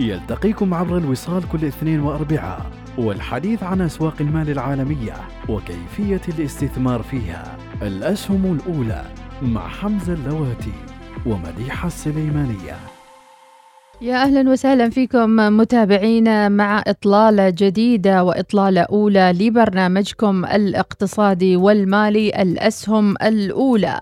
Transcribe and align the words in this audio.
يلتقيكم 0.00 0.74
عبر 0.74 0.98
الوصال 0.98 1.48
كل 1.48 1.64
اثنين 1.64 2.00
واربعاء 2.00 2.66
والحديث 2.98 3.62
عن 3.62 3.80
أسواق 3.80 4.14
المال 4.20 4.50
العالمية 4.50 5.14
وكيفية 5.48 6.20
الاستثمار 6.38 7.02
فيها 7.02 7.56
الأسهم 7.82 8.58
الأولى 8.60 9.04
مع 9.42 9.68
حمزة 9.68 10.12
اللواتي 10.12 10.72
ومديحة 11.26 11.86
السليمانية 11.86 12.76
يا 14.02 14.16
أهلا 14.22 14.50
وسهلا 14.50 14.90
فيكم 14.90 15.36
متابعينا 15.36 16.48
مع 16.48 16.82
اطلاله 16.86 17.50
جديده 17.50 18.24
واطلاله 18.24 18.80
أولى 18.80 19.32
لبرنامجكم 19.40 20.44
الاقتصادي 20.44 21.56
والمالي 21.56 22.42
الأسهم 22.42 23.14
الأولى. 23.22 24.00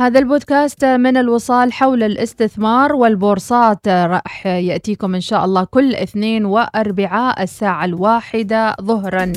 هذا 0.00 0.18
البودكاست 0.18 0.84
من 0.84 1.16
الوصال 1.16 1.72
حول 1.72 2.02
الاستثمار 2.02 2.94
والبورصات 2.94 3.88
راح 3.88 4.46
يأتيكم 4.46 5.14
إن 5.14 5.20
شاء 5.20 5.44
الله 5.44 5.64
كل 5.64 5.94
اثنين 5.94 6.44
وأربعاء 6.44 7.42
الساعة 7.42 7.84
الواحدة 7.84 8.76
ظهرا. 8.82 9.32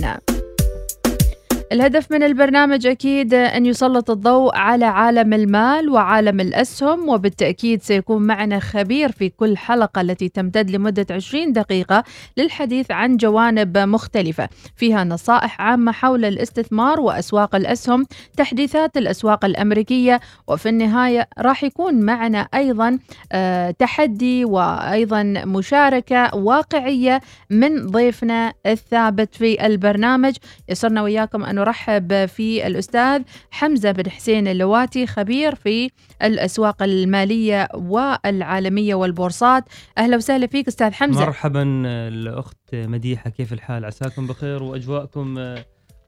الهدف 1.72 2.11
من 2.11 2.23
البرنامج 2.23 2.88
أكيد 2.88 3.33
أن 3.33 3.66
يسلط 3.66 4.11
الضوء 4.11 4.56
على 4.56 4.86
عالم 4.86 5.33
المال 5.33 5.89
وعالم 5.89 6.39
الأسهم 6.39 7.09
وبالتأكيد 7.09 7.81
سيكون 7.81 8.22
معنا 8.22 8.59
خبير 8.59 9.11
في 9.11 9.30
كل 9.30 9.58
حلقة 9.58 10.02
التي 10.02 10.30
تمتد 10.30 10.69
لمدة 10.72 11.06
20 11.11 11.53
دقيقة 11.53 12.03
للحديث 12.38 12.91
عن 12.91 13.17
جوانب 13.17 13.78
مختلفة. 13.78 14.50
فيها 14.75 15.03
نصائح 15.03 15.61
عامة 15.61 15.91
حول 15.91 16.25
الاستثمار 16.25 17.00
وأسواق 17.00 17.56
الأسهم 17.56 18.06
تحديثات 18.38 18.97
الأسواق 18.97 19.45
الأمريكية 19.45 20.19
وفي 20.47 20.69
النهاية 20.69 21.28
راح 21.39 21.64
يكون 21.64 22.02
معنا 22.02 22.47
أيضا 22.53 23.00
آه، 23.31 23.72
تحدي 23.72 24.45
وأيضا 24.45 25.23
مشاركة 25.45 26.36
واقعية 26.36 27.22
من 27.50 27.88
ضيفنا 27.88 28.53
الثابت 28.66 29.36
في 29.36 29.66
البرنامج. 29.66 30.36
يسرنا 30.69 31.02
وياكم 31.02 31.44
أن 31.54 31.59
نرحب 31.59 32.26
في 32.26 32.68
الأستاذ 32.68 33.22
حمزة 33.52 33.92
بن 33.92 34.09
حسين 34.09 34.48
اللواتي 34.48 35.08
خبير 35.08 35.56
في 35.56 35.90
الأسواق 36.23 36.84
المالية 36.84 37.68
والعالمية 37.73 38.96
والبورصات. 38.96 39.64
أهلا 39.98 40.16
وسهلا 40.16 40.48
فيك 40.48 40.68
أستاذ 40.68 40.92
حمزة. 40.92 41.26
مرحبا 41.26 41.64
الأخت 41.86 42.58
مديحة 42.74 43.30
كيف 43.30 43.54
الحال؟ 43.54 43.86
عساكم 43.86 44.28
بخير 44.28 44.64
وأجواءكم 44.64 45.56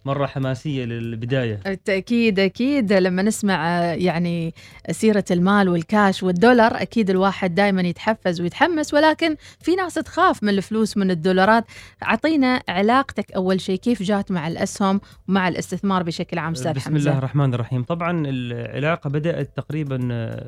مرة 0.06 0.26
حماسية 0.26 0.86
للبداية. 0.86 1.60
بالتأكيد 1.66 2.40
أكيد. 2.40 2.94
لما 2.94 3.22
نسمع 3.22 3.84
يعني 3.94 4.54
سيرة 4.92 5.26
المال 5.32 5.70
والكاش 5.70 6.24
والدولار 6.24 6.82
أكيد 6.82 7.10
الواحد 7.10 7.56
دائما 7.56 7.82
يتحفز 7.82 8.42
ويتحمس 8.42 8.94
ولكن 8.94 9.36
في 9.60 9.76
ناس 9.76 9.94
تخاف 9.94 10.44
من 10.44 10.50
الفلوس 10.50 10.98
من 10.98 11.12
الدولارات. 11.12 11.66
أعطينا 12.04 12.62
علاقتك 12.70 13.32
أول 13.32 13.62
شيء. 13.62 13.80
كيف 13.80 14.04
جات 14.04 14.32
مع 14.32 14.48
الأسهم 14.48 15.02
ومع 15.30 15.48
الاستثمار 15.48 16.04
بشكل 16.04 16.40
عام 16.40 16.52
أستاذ 16.52 16.74
بسم 16.74 16.90
حمزة. 16.90 17.10
الله 17.10 17.18
الرحمن 17.18 17.54
الرحيم. 17.54 17.84
طبعا 17.84 18.24
العلاقة 18.28 19.10
بدأت 19.10 19.58
تقريبا 19.58 19.98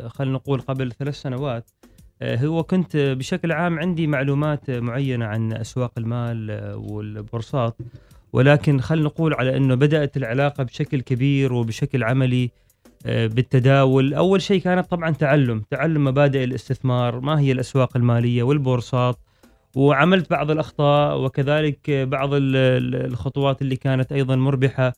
خلينا 0.07 0.33
نقول 0.33 0.61
قبل 0.61 0.91
ثلاث 0.91 1.21
سنوات. 1.21 1.69
هو 2.23 2.63
كنت 2.63 2.97
بشكل 2.97 3.51
عام 3.51 3.79
عندي 3.79 4.07
معلومات 4.07 4.69
معينة 4.69 5.25
عن 5.25 5.53
أسواق 5.53 5.91
المال 5.97 6.73
والبورصات. 6.75 7.77
ولكن 8.37 8.81
خلينا 8.81 9.05
نقول 9.05 9.33
على 9.33 9.57
إنه 9.57 9.75
بدأت 9.75 10.17
العلاقة 10.17 10.63
بشكل 10.63 11.01
كبير 11.01 11.53
وبشكل 11.53 12.03
عملي 12.03 12.49
آه، 13.05 13.27
بالتداول. 13.27 14.13
أول 14.13 14.41
شيء 14.41 14.61
كانت 14.61 14.91
طبعا 14.91 15.11
تعلم 15.11 15.63
تعلم 15.69 16.03
مبادئ 16.03 16.43
الاستثمار 16.43 17.19
ما 17.19 17.39
هي 17.39 17.51
الأسواق 17.51 17.97
المالية 17.97 18.43
والبورصات. 18.43 19.17
وعملت 19.75 20.29
بعض 20.29 20.51
الأخطاء 20.51 21.21
وكذلك 21.21 21.91
بعض 21.91 22.29
الخطوات 22.33 23.61
اللي 23.61 23.75
كانت 23.75 24.11
أيضا 24.11 24.35
مربحة. 24.35 24.93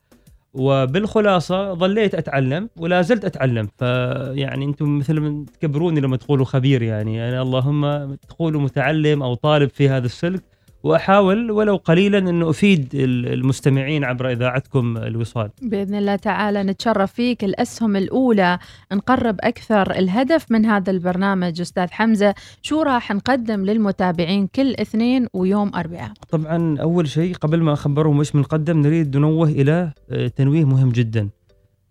وبالخلاصة 0.53 1.73
ظليت 1.73 2.15
أتعلم 2.15 2.69
ولا 2.77 3.01
زلت 3.01 3.25
أتعلم. 3.25 3.67
فيعني 3.77 4.65
أنتم 4.65 4.97
مثل 4.97 5.45
تكبروني 5.59 5.99
لما 6.01 6.17
تقولوا 6.17 6.45
خبير 6.45 6.81
يعني, 6.81 7.15
يعني 7.15 7.41
اللهم 7.41 8.13
تقولوا 8.15 8.61
متعلم 8.61 9.23
أو 9.23 9.33
طالب 9.33 9.69
في 9.69 9.89
هذا 9.89 10.05
السلك 10.05 10.43
وأحاول 10.83 11.51
ولو 11.51 11.75
قليلا 11.75 12.17
انه 12.17 12.49
أفيد 12.49 12.89
المستمعين 12.93 14.03
عبر 14.03 14.31
إذاعتكم 14.31 14.97
الوصال. 14.97 15.49
بإذن 15.61 15.95
الله 15.95 16.15
تعالى 16.15 16.63
نتشرف 16.63 17.13
فيك 17.13 17.43
الأسهم 17.43 17.95
الأولى 17.95 18.59
نقرب 18.93 19.37
أكثر 19.39 19.91
الهدف 19.91 20.51
من 20.51 20.65
هذا 20.65 20.91
البرنامج 20.91 21.61
أستاذ 21.61 21.87
حمزة 21.91 22.35
شو 22.61 22.81
راح 22.81 23.11
نقدم 23.11 23.65
للمتابعين 23.65 24.47
كل 24.47 24.73
اثنين 24.73 25.27
ويوم 25.33 25.71
أربعاء؟ 25.75 26.11
طبعا 26.29 26.77
أول 26.81 27.07
شيء 27.07 27.35
قبل 27.35 27.61
ما 27.61 27.73
أخبرهم 27.73 28.19
إيش 28.19 28.31
بنقدم 28.31 28.81
نريد 28.81 29.17
ننوه 29.17 29.47
إلى 29.47 29.91
آه، 30.09 30.27
تنويه 30.27 30.65
مهم 30.65 30.89
جدا. 30.89 31.29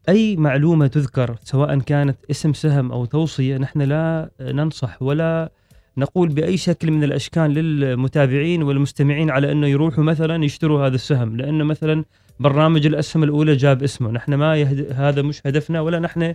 أي 0.08 0.36
معلومة 0.36 0.86
تذكر 0.86 1.36
سواء 1.44 1.78
كانت 1.78 2.16
اسم 2.30 2.52
سهم 2.52 2.92
أو 2.92 3.04
توصية 3.04 3.58
نحن 3.58 3.82
لا 3.82 4.30
ننصح 4.40 5.02
ولا 5.02 5.50
نقول 5.98 6.28
بأي 6.28 6.56
شكل 6.56 6.90
من 6.90 7.04
الأشكال 7.04 7.50
للمتابعين 7.50 8.62
والمستمعين 8.62 9.30
على 9.30 9.52
أنه 9.52 9.66
يروحوا 9.66 10.04
مثلا 10.04 10.44
يشتروا 10.44 10.86
هذا 10.86 10.94
السهم. 10.94 11.36
لأنه 11.36 11.64
مثلا 11.64 12.04
برنامج 12.40 12.86
الأسهم 12.86 13.22
الأولى 13.24 13.56
جاب 13.56 13.82
اسمه. 13.82 14.10
نحن 14.10 14.34
ما 14.34 14.56
يهد... 14.56 14.92
هذا 14.92 15.22
مش 15.22 15.40
هدفنا 15.46 15.80
ولا 15.80 15.98
نحن 15.98 16.34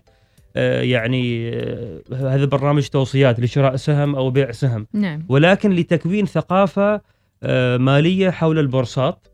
آه 0.55 0.81
يعني 0.81 1.49
آه 1.49 2.01
هذا 2.11 2.45
برنامج 2.45 2.87
توصيات 2.87 3.39
لشراء 3.39 3.75
سهم 3.75 4.15
أو 4.15 4.29
بيع 4.29 4.51
سهم. 4.51 4.87
نعم. 4.93 5.25
ولكن 5.29 5.71
لتكوين 5.71 6.25
ثقافة 6.25 7.01
آه 7.43 7.77
مالية 7.77 8.29
حول 8.29 8.59
البورصات. 8.59 9.27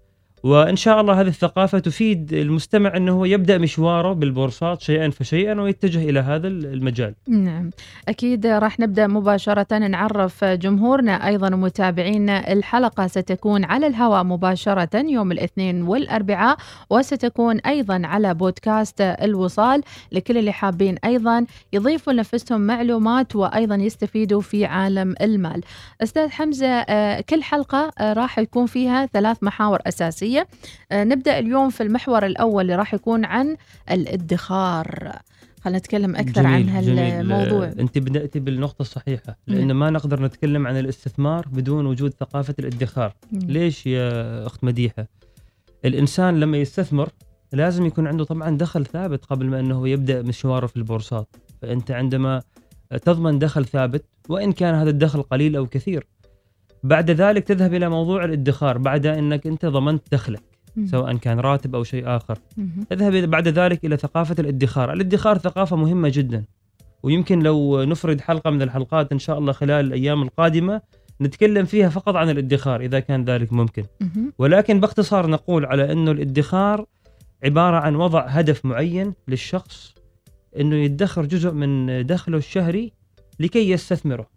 وإن 0.44 0.76
شاء 0.76 1.02
الله 1.02 1.22
هذه 1.22 1.28
الثقافة 1.28 1.80
تفيد 1.80 2.34
المستمع 2.34 2.98
إنه 2.98 3.12
هو 3.12 3.26
يبدأ 3.26 3.58
مشواره 3.58 4.14
بالبورصات 4.14 4.82
شيئا 4.82 5.10
فشيئا 5.10 5.62
ويتجه 5.62 6.10
إلى 6.10 6.20
هذا 6.20 6.48
المجال. 6.48 7.16
نعم، 7.28 7.70
أكيد 8.08 8.46
راح 8.46 8.80
نبدأ 8.80 9.08
مباشرة 9.08 9.78
نعرف 9.78 10.44
جمهورنا 10.44 11.28
أيضا 11.28 11.54
ومتابعينا 11.54 12.54
الحلقة 12.54 13.08
ستكون 13.08 13.64
على 13.66 13.88
الهواء 13.88 14.24
مباشرة 14.24 14.90
يوم 14.96 15.32
الاثنين 15.32 15.82
والأربعاء 15.82 16.58
وستكون 16.90 17.60
أيضا 17.60 18.02
على 18.06 18.34
بودكاست 18.34 19.02
الوصال 19.02 19.82
لكل 20.12 20.38
اللي 20.38 20.52
حابين 20.52 20.96
أيضا 21.06 21.46
يضيفوا 21.74 22.14
لنفسهم 22.14 22.62
معلومات 22.62 23.36
وأيضا 23.36 23.76
يستفيدوا 23.76 24.42
في 24.42 24.66
عالم 24.66 25.16
المال. 25.22 25.62
أستاذ 26.04 26.30
حمزة 26.30 26.68
آه، 26.68 27.22
كل 27.22 27.44
حلقة 27.44 27.92
آه، 28.00 28.14
راح 28.14 28.40
يكون 28.40 28.66
فيها 28.66 29.06
ثلاث 29.06 29.44
محاور 29.44 29.80
أساسية 29.88 30.29
الرئيسية 30.30 30.48
آه، 30.92 31.04
نبدأ 31.04 31.40
اليوم 31.40 31.70
في 31.70 31.84
المحور 31.84 32.26
الأول 32.26 32.62
اللي 32.62 32.76
راح 32.76 32.94
يكون 32.94 33.26
عن 33.26 33.58
الادخار. 33.92 35.12
خلينا 35.62 35.80
نتكلم 35.80 36.16
أكثر 36.16 36.42
جميل 36.42 36.70
عن 36.70 36.70
هالموضوع. 36.70 37.66
جميل. 37.66 37.80
أنت 37.80 37.98
بدأتي 37.98 38.40
بالنقطة 38.40 38.82
الصحيحة 38.82 39.38
لأن 39.48 39.72
ما 39.72 39.90
نقدر 39.90 40.24
نتكلم 40.24 40.68
عن 40.68 40.78
الاستثمار 40.78 41.48
بدون 41.52 41.86
وجود 41.86 42.14
ثقافة 42.20 42.56
الادخار. 42.60 43.14
مم. 43.32 43.40
ليش 43.40 43.88
يا 43.88 44.46
أخت 44.48 44.64
مديحة؟ 44.64 45.08
الإنسان 45.86 46.40
لما 46.40 46.58
يستثمر 46.58 47.10
لازم 47.54 47.86
يكون 47.86 48.08
عنده 48.08 48.24
طبعا 48.24 48.58
دخل 48.58 48.86
ثابت 48.86 49.26
قبل 49.26 49.46
ما 49.46 49.60
أنه 49.60 49.88
يبدأ 49.88 50.22
مشواره 50.22 50.68
في 50.68 50.78
البورصات. 50.78 51.36
فأنت 51.62 51.92
عندما 51.92 52.42
تضمن 53.06 53.40
دخل 53.40 53.66
ثابت 53.66 54.06
وإن 54.30 54.52
كان 54.52 54.76
هذا 54.76 54.90
الدخل 54.90 55.22
قليل 55.22 55.56
أو 55.56 55.68
كثير 55.68 56.08
بعد 56.84 57.12
ذلك 57.12 57.44
تذهب 57.44 57.74
إلى 57.74 57.90
موضوع 57.90 58.26
الادخار 58.26 58.78
بعد 58.78 59.06
إنك 59.06 59.48
أنت 59.48 59.66
ضمنت 59.66 60.04
دخلك 60.12 60.44
سواء 60.86 61.18
كان 61.18 61.40
راتب 61.40 61.76
أو 61.76 61.84
شيء 61.84 62.08
آخر. 62.08 62.38
تذهب 62.90 63.14
بعد 63.14 63.48
ذلك 63.48 63.86
إلى 63.86 63.98
ثقافة 63.98 64.36
الادخار. 64.40 64.94
الادخار 64.94 65.38
ثقافة 65.38 65.76
مهمة 65.76 66.10
جدا 66.14 66.44
ويمكن 67.04 67.40
لو 67.40 67.84
نفرد 67.84 68.22
حلقة 68.22 68.50
من 68.50 68.62
الحلقات 68.62 69.12
إن 69.12 69.20
شاء 69.20 69.38
الله 69.38 69.52
خلال 69.52 69.86
الأيام 69.86 70.22
القادمة 70.24 70.82
نتكلم 71.22 71.66
فيها 71.66 71.90
فقط 71.90 72.16
عن 72.16 72.30
الادخار 72.30 72.82
إذا 72.82 73.00
كان 73.00 73.26
ذلك 73.26 73.54
ممكن. 73.54 73.84
ولكن 74.38 74.80
باختصار 74.80 75.28
نقول 75.30 75.66
على 75.66 75.92
إنه 75.92 76.12
الادخار 76.12 76.86
عبارة 77.44 77.78
عن 77.78 77.96
وضع 77.96 78.26
هدف 78.26 78.66
معين 78.66 79.14
للشخص 79.28 79.96
إنه 80.60 80.76
يدخر 80.76 81.26
جزء 81.26 81.52
من 81.52 82.06
دخله 82.06 82.38
الشهري 82.38 82.94
لكي 83.40 83.70
يستثمره. 83.72 84.28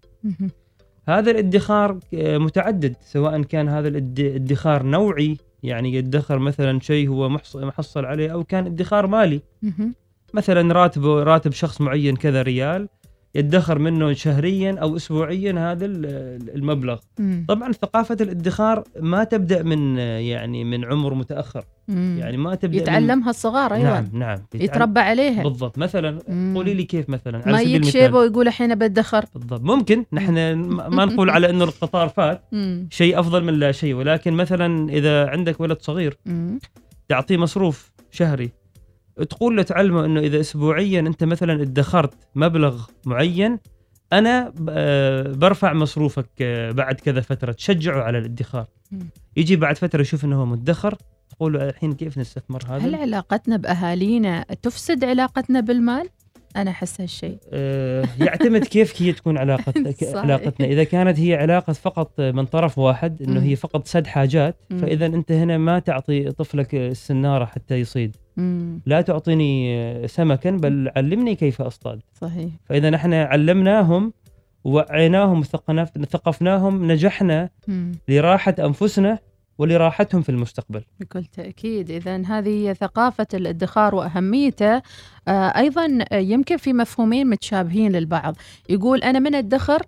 هذا 1.08 1.30
الادخار 1.30 1.98
آه، 2.14 2.38
متعدد 2.38 2.96
سواء 3.00 3.42
كان 3.42 3.68
هذا 3.68 3.88
الاد- 3.88 4.20
الادخار 4.20 4.82
نوعي 4.82 5.36
يعني 5.62 5.94
يدخر 5.94 6.38
مثلا 6.38 6.80
شيء 6.80 7.08
هو 7.08 7.28
محص- 7.28 7.56
محصل 7.56 8.04
عليه 8.04 8.32
أو 8.32 8.44
كان 8.44 8.66
ادخار 8.66 9.06
مالي. 9.06 9.40
مثلا 10.34 10.72
راتبه 10.74 11.22
راتب 11.22 11.52
شخص 11.52 11.80
معين 11.80 12.16
كذا 12.16 12.42
ريال 12.42 12.88
يدخر 13.34 13.78
منه 13.78 14.12
شهريا 14.12 14.76
أو 14.78 14.96
اسبوعيا 14.96 15.72
هذا 15.72 15.84
ال- 15.86 16.54
المبلغ. 16.54 16.98
طبعا 17.48 17.72
ثقافة 17.72 18.16
الادخار 18.20 18.84
ما 19.00 19.24
تبدأ 19.24 19.62
من 19.62 19.98
آه، 19.98 20.18
يعني 20.18 20.64
من 20.64 20.84
عمر 20.84 21.14
متأخر 21.14 21.64
مم. 21.88 22.16
يعني 22.20 22.36
ما 22.36 22.54
تبدأ 22.54 22.76
من- 22.76 22.82
يتعلمها 22.82 23.30
الصغار 23.30 23.74
أيوه 23.74 23.90
نعم 23.90 24.08
نعم 24.12 24.38
يتربى 24.54 25.00
عليها. 25.00 25.42
بالضبط. 25.42 25.78
مثلا 25.78 26.18
مم. 26.28 26.52
قولي 26.56 26.74
لي 26.74 26.84
كيف 26.84 27.08
مثلا 27.10 27.38
ما 27.38 27.44
على 27.46 27.58
سبيل 27.58 27.74
يجيك 27.76 27.92
شيبة 27.92 28.18
ويقول 28.18 28.48
الحين 28.48 28.74
بدخر 28.74 29.24
بالضبط. 29.34 29.60
ممكن. 29.60 30.04
نحن 30.12 30.52
ما 30.54 30.88
ما 30.88 31.04
نقول 31.04 31.30
على 31.30 31.50
إنه 31.50 31.64
القطار 31.64 32.08
فات. 32.08 32.42
شيء 32.90 33.20
أفضل 33.20 33.44
من 33.44 33.54
لا 33.54 33.72
شيء. 33.72 33.94
ولكن 33.94 34.32
مثلا 34.32 34.88
إذا 34.90 35.26
عندك 35.28 35.60
ولد 35.60 35.78
صغير. 35.80 36.18
تعطيه 37.08 37.36
مصروف 37.36 37.92
شهري 38.10 38.50
تقول 39.30 39.56
له 39.56 39.62
تعلمه 39.62 40.04
إنه 40.04 40.20
إذا 40.20 40.40
اسبوعيا 40.40 41.00
أنت 41.00 41.24
مثلا 41.24 41.62
ادخرت 41.62 42.14
مبلغ 42.34 42.84
معين 43.06 43.58
أنا 44.12 44.52
آه، 44.68 45.22
برفع 45.32 45.72
مصروفك 45.72 46.28
آه، 46.40 46.70
بعد 46.70 46.94
كذا 46.94 47.20
فترة. 47.20 47.52
تشجعه 47.52 48.02
على 48.02 48.18
الادخار. 48.18 48.66
يجي 49.36 49.56
بعد 49.56 49.78
فترة 49.78 50.00
يشوف 50.00 50.24
إنه 50.24 50.40
هو 50.40 50.46
مدخر. 50.46 50.94
تقول 51.32 51.52
له 51.52 51.68
الحين 51.68 51.92
كيف 51.92 52.18
نستثمر 52.18 52.62
هذا 52.68 52.76
هل 52.86 52.94
علاقتنا 52.94 53.56
بأهالينا 53.56 54.42
تفسد 54.62 55.04
علاقتنا 55.04 55.60
بالمال؟ 55.60 56.08
أنا 56.56 56.70
أحس 56.70 57.00
هالشيء 57.00 57.36
آه، 57.52 58.04
يعتمد 58.20 58.64
كيف 58.64 59.02
هي 59.02 59.12
تكون 59.12 59.38
علاقتك. 59.38 59.96
علاقتنا 60.24 60.66
إذا 60.66 60.84
كانت 60.84 61.20
هي 61.20 61.34
علاقة 61.34 61.72
فقط 61.72 62.20
من 62.20 62.44
طرف 62.46 62.78
واحد 62.78 63.22
إنه. 63.22 63.42
هي 63.42 63.56
فقط 63.56 63.86
سد 63.86 64.06
حاجات. 64.06 64.56
فإذا 64.70 65.06
أنت 65.06 65.32
هنا 65.32 65.58
ما 65.58 65.78
تعطي 65.78 66.30
طفلك 66.30 66.74
السنارة 66.74 67.44
حتى 67.44 67.74
يصيد. 67.74 68.16
لا 68.86 69.00
تعطيني 69.00 70.08
سمكا 70.08 70.50
بل 70.50 70.90
علمني 70.96 71.34
كيف 71.34 71.62
أصطاد 71.62 72.00
صحيح 72.20 72.48
فإذا 72.64 72.90
نحن 72.90 73.12
علمناهم 73.14 74.12
ووعيناهم 74.64 75.40
وثقنا- 75.44 75.84
ثقفناهم 76.10 76.92
نجحنا. 76.92 77.50
لراحة 78.08 78.54
أنفسنا 78.58 79.18
ولراحتهم 79.58 80.22
في 80.22 80.28
المستقبل. 80.28 80.84
بكل 81.00 81.24
تأكيد. 81.24 81.90
إذا 81.90 82.16
هذه 82.16 82.68
هي 82.68 82.74
ثقافة 82.74 83.26
الادخار 83.34 83.94
وأهميته. 83.94 84.82
آه 85.28 85.56
أيضا 85.56 85.98
آه، 86.12 86.16
يمكن 86.16 86.56
في 86.56 86.72
مفهومين 86.72 87.26
متشابهين 87.26 87.92
للبعض. 87.92 88.36
يقول 88.68 89.02
أنا 89.02 89.18
من 89.18 89.34
الدخر 89.34 89.82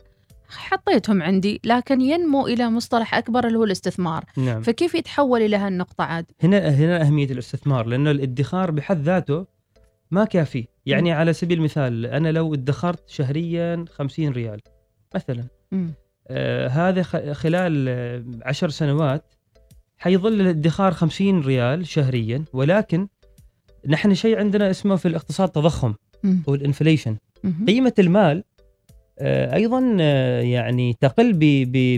حطيتهم 0.49 1.23
عندي 1.23 1.61
لكن 1.65 2.01
ينمو 2.01 2.47
إلى 2.47 2.71
مصطلح 2.71 3.15
أكبر 3.15 3.47
اللي 3.47 3.59
هو 3.59 3.65
الاستثمار. 3.65 4.25
نعم. 4.37 4.63
فكيف 4.63 4.95
يتحول 4.95 5.43
إلى 5.43 5.57
هالنقطة 5.57 6.05
عاد؟ 6.05 6.27
هنا 6.43 6.69
هنا 6.69 7.03
أهمية 7.03 7.31
الاستثمار 7.31 7.87
لأنه 7.87 8.11
الادخار 8.11 8.71
بحد 8.71 9.03
ذاته 9.03 9.47
ما 10.11 10.25
كافي. 10.25 10.67
يعني 10.87 11.13
على 11.13 11.33
سبيل 11.33 11.59
المثال 11.59 12.07
أنا 12.07 12.33
لو 12.33 12.55
ادخرت 12.55 13.09
شهريا 13.09 13.85
50 13.91 14.33
ريال 14.33 14.61
مثلا. 15.15 15.45
آه 16.29 16.69
هذا 16.69 17.03
خلال 17.33 17.89
عشر 18.45 18.69
سنوات 18.69 19.35
حيظل 19.99 20.41
الادخار 20.41 20.93
50 20.93 21.41
ريال 21.41 21.87
شهريا 21.87 22.45
ولكن 22.53 23.09
نحن 23.89 24.15
شيء 24.15 24.39
عندنا 24.39 24.71
اسمه 24.71 24.97
في 24.97 25.09
الاقتصاد 25.09 25.49
تضخم 25.49 25.95
مم. 26.23 26.43
هو 26.49 26.55
ال 26.55 26.61
inflation 26.61 27.17
مهم. 27.45 27.67
قيمة 27.67 27.93
المال 27.99 28.45
آه، 29.19 29.55
أيضا 29.55 29.97
آه، 30.01 30.41
يعني 30.41 30.97
تقل 31.01 31.33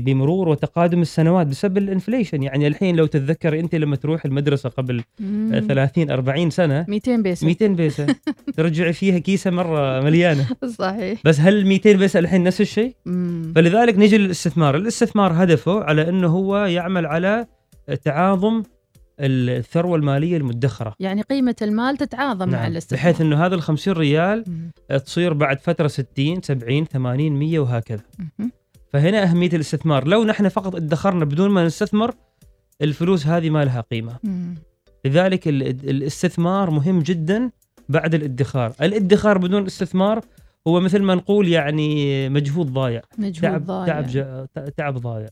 بمرور 0.01 0.49
وتقادم 0.49 1.03
السنوات 1.03 1.47
بسبب 1.47 1.79
الإنفليشن 1.79 2.43
يعني 2.43 2.67
الحين 2.67 2.97
لو 2.97 3.07
تتذكر 3.07 3.61
أنت 3.61 3.75
لما 3.75 3.97
تروح 3.97 4.25
المدرسة 4.25 4.69
قبل 4.69 4.99
آه، 4.99 5.03
مم. 5.21 5.65
30 5.69 6.11
40 6.11 6.51
سنة 6.51 6.85
200 6.89 7.17
بيسة 7.17 7.47
200 7.47 7.67
بيسة 7.67 8.07
ترجعي 8.57 8.93
فيها 8.93 9.19
كيسة 9.19 9.51
مرة 9.51 10.01
مليانة 10.01 10.47
صحيح 10.79 11.21
بس 11.25 11.41
هل 11.41 11.67
200 11.67 11.93
بيسة 11.93 12.19
الحين 12.19 12.43
نفس 12.43 12.61
الشيء. 12.61 12.95
فلذلك 13.55 13.99
نجي 13.99 14.19
للاستثمار 14.19 14.77
الاستثمار 14.77 15.33
هدفه 15.43 15.85
على 15.85 16.09
أنه 16.09 16.29
هو 16.29 16.57
يعمل 16.57 17.07
على 17.07 17.47
تعاظم 18.05 18.63
الثروة 19.21 19.97
المالية 19.97 20.37
المدخرة 20.37 20.95
يعني 21.01 21.23
قيمة 21.23 21.57
المال 21.63 21.97
تتعاظم 21.97 22.49
مع 22.49 22.59
نعم. 22.59 22.71
الاستثمار 22.73 23.01
بحيث 23.03 23.21
إنه 23.21 23.47
هذا 23.47 23.55
ال 23.55 23.63
50 23.63 23.95
ريال 23.95 24.45
مم. 24.47 24.99
تصير 24.99 25.33
بعد 25.33 25.61
فترة 25.61 25.87
60 25.89 26.43
70 26.43 26.85
80 26.85 27.33
100 27.33 27.59
وهكذا 27.59 28.01
مهم. 28.19 28.51
فهنا 28.93 29.23
أهمية 29.23 29.49
الاستثمار 29.53 30.09
لو 30.09 30.25
نحن 30.25 30.49
فقط 30.49 30.75
ادخرنا 30.75 31.25
بدون 31.25 31.51
ما 31.51 31.67
نستثمر 31.67 32.15
الفلوس 32.83 33.27
هذه 33.27 33.51
ما 33.51 33.65
لها 33.65 33.81
قيمة 33.81 34.17
مم. 34.25 34.55
لذلك 35.05 35.49
ال- 35.49 35.63
الاستثمار 35.91 36.71
مهم 36.71 36.99
جدا 37.01 37.51
بعد 37.89 38.15
الادخار 38.15 38.73
الادخار 38.83 39.39
بدون 39.39 39.67
استثمار 39.67 40.21
هو 40.69 40.81
مثل 40.81 41.03
ما 41.03 41.15
نقول 41.15 41.49
يعني 41.49 42.29
مجهود 42.29 42.73
ضايع. 42.73 43.03
مجهود 43.19 43.41
تعب 43.43 43.65
ضايع. 43.67 43.87
تعب 43.87 44.07
جا- 44.07 44.47
تعب 44.77 44.99
ضايع. 44.99 45.29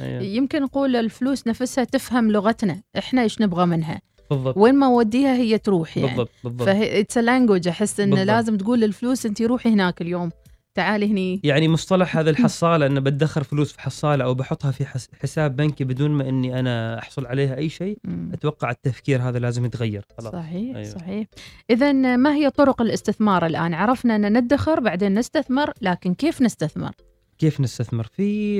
أيوة. 0.00 0.22
يمكن 0.22 0.62
نقول 0.62 0.96
الفلوس 0.96 1.46
نفسها 1.46 1.84
تفهم 1.84 2.30
لغتنا. 2.30 2.82
إحنا 2.98 3.22
إيش 3.22 3.40
نبغى 3.40 3.66
منها؟ 3.66 4.00
بالضبط. 4.30 4.56
وين 4.56 4.74
ما 4.74 4.86
اوديها 4.86 5.34
هي 5.36 5.58
تروح 5.58 5.96
يعني. 5.96 6.08
بالضبط 6.08 6.30
بالضبط. 6.44 6.62
فهي 6.68 7.00
it's 7.00 7.18
language 7.18 7.68
أحس 7.68 8.00
انه. 8.00 8.22
لازم 8.22 8.56
تقول 8.56 8.80
للفلوس 8.80 9.26
انت 9.26 9.42
روحي 9.42 9.70
هناك 9.70 10.02
اليوم. 10.02 10.30
تعالي 10.74 11.10
هني. 11.10 11.40
يعني 11.44 11.68
مصطلح 11.68 12.16
هذا 12.16 12.30
الحصالة 12.30 12.86
إنه 12.86 13.00
بدخر 13.00 13.42
فلوس 13.42 13.72
في 13.72 13.80
حصالة 13.80 14.24
أو 14.24 14.34
بحطها 14.34 14.70
في 14.70 14.86
حس- 14.86 15.08
حساب 15.22 15.56
بنكي 15.56 15.84
بدون 15.84 16.10
ما 16.10 16.28
إني 16.28 16.60
أنا 16.60 16.98
أحصل 16.98 17.26
عليها 17.26 17.56
أي 17.56 17.68
شيء. 17.68 17.98
أتوقع 18.32 18.70
التفكير 18.70 19.22
هذا 19.22 19.38
لازم 19.38 19.64
يتغير. 19.64 20.04
خلاص. 20.18 20.32
صحيح 20.32 20.52
أيوة. 20.54 20.76
أيوة. 20.76 20.98
صحيح. 20.98 21.26
اذا 21.70 21.92
ما 22.16 22.34
هي 22.34 22.50
طرق 22.50 22.82
الاستثمار 22.82 23.46
الآن؟ 23.46 23.74
عرفنا 23.74 24.16
ان 24.16 24.38
ندخر 24.38 24.80
بعدين 24.80 25.18
نستثمر 25.18 25.70
لكن 25.80 26.14
كيف 26.14 26.42
نستثمر؟ 26.42 26.90
كيف 27.38 27.60
نستثمر؟ 27.60 28.04
في 28.12 28.58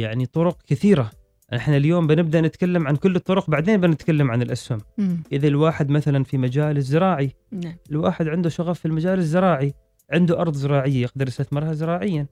يعني 0.00 0.26
طرق 0.26 0.58
كثيرة. 0.66 1.10
إحنا 1.54 1.76
اليوم 1.76 2.06
بنبدأ 2.06 2.40
نتكلم 2.40 2.86
عن 2.86 2.96
كل 2.96 3.16
الطرق 3.16 3.50
بعدين 3.50 3.80
بنتكلم 3.80 4.30
عن 4.30 4.42
الأسهم. 4.42 4.78
مم. 4.98 5.22
إذا 5.32 5.48
الواحد 5.48 5.90
مثلا 5.90 6.24
في 6.24 6.38
مجال 6.38 6.76
الزراعي 6.76 7.30
نعم. 7.52 7.76
الواحد 7.90 8.28
عنده 8.28 8.48
شغف 8.48 8.78
في 8.78 8.86
المجال 8.86 9.18
الزراعي 9.18 9.74
عنده 10.10 10.40
أرض 10.40 10.54
زراعية 10.54 11.02
يقدر 11.02 11.28
يستثمرها 11.28 11.72
زراعيا. 11.72 12.26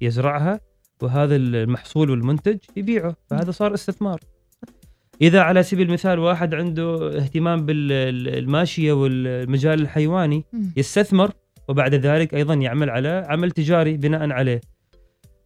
يزرعها 0.00 0.60
وهذا 1.02 1.36
المحصول 1.36 2.10
والمنتج 2.10 2.58
يبيعه 2.76 3.16
فهذا 3.30 3.50
صار 3.50 3.74
استثمار 3.74 4.20
إذا 5.22 5.40
على 5.40 5.62
سبيل 5.62 5.88
المثال 5.88 6.18
واحد 6.18 6.54
عنده 6.54 7.16
اهتمام 7.18 7.66
بالماشيه 7.66 8.92
والمجال 8.92 9.80
الحيواني. 9.80 10.44
يستثمر 10.76 11.30
وبعد 11.68 11.94
ذلك 11.94 12.34
أيضا 12.34 12.54
يعمل 12.54 12.90
على 12.90 13.26
عمل 13.28 13.50
تجاري 13.50 13.96
بناء 13.96 14.30
عليه 14.30 14.60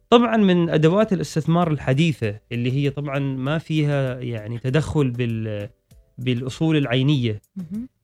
طبعا 0.09 0.37
من 0.37 0.69
أدوات 0.69 1.13
الاستثمار 1.13 1.71
الحديثة 1.71 2.39
اللي 2.51 2.71
هي 2.71 2.89
طبعا 2.89 3.19
ما 3.19 3.57
فيها 3.57 4.19
يعني 4.19 4.59
تدخل 4.59 5.09
بال 5.09 5.69
بالأصول 6.17 6.77
العينية. 6.77 7.41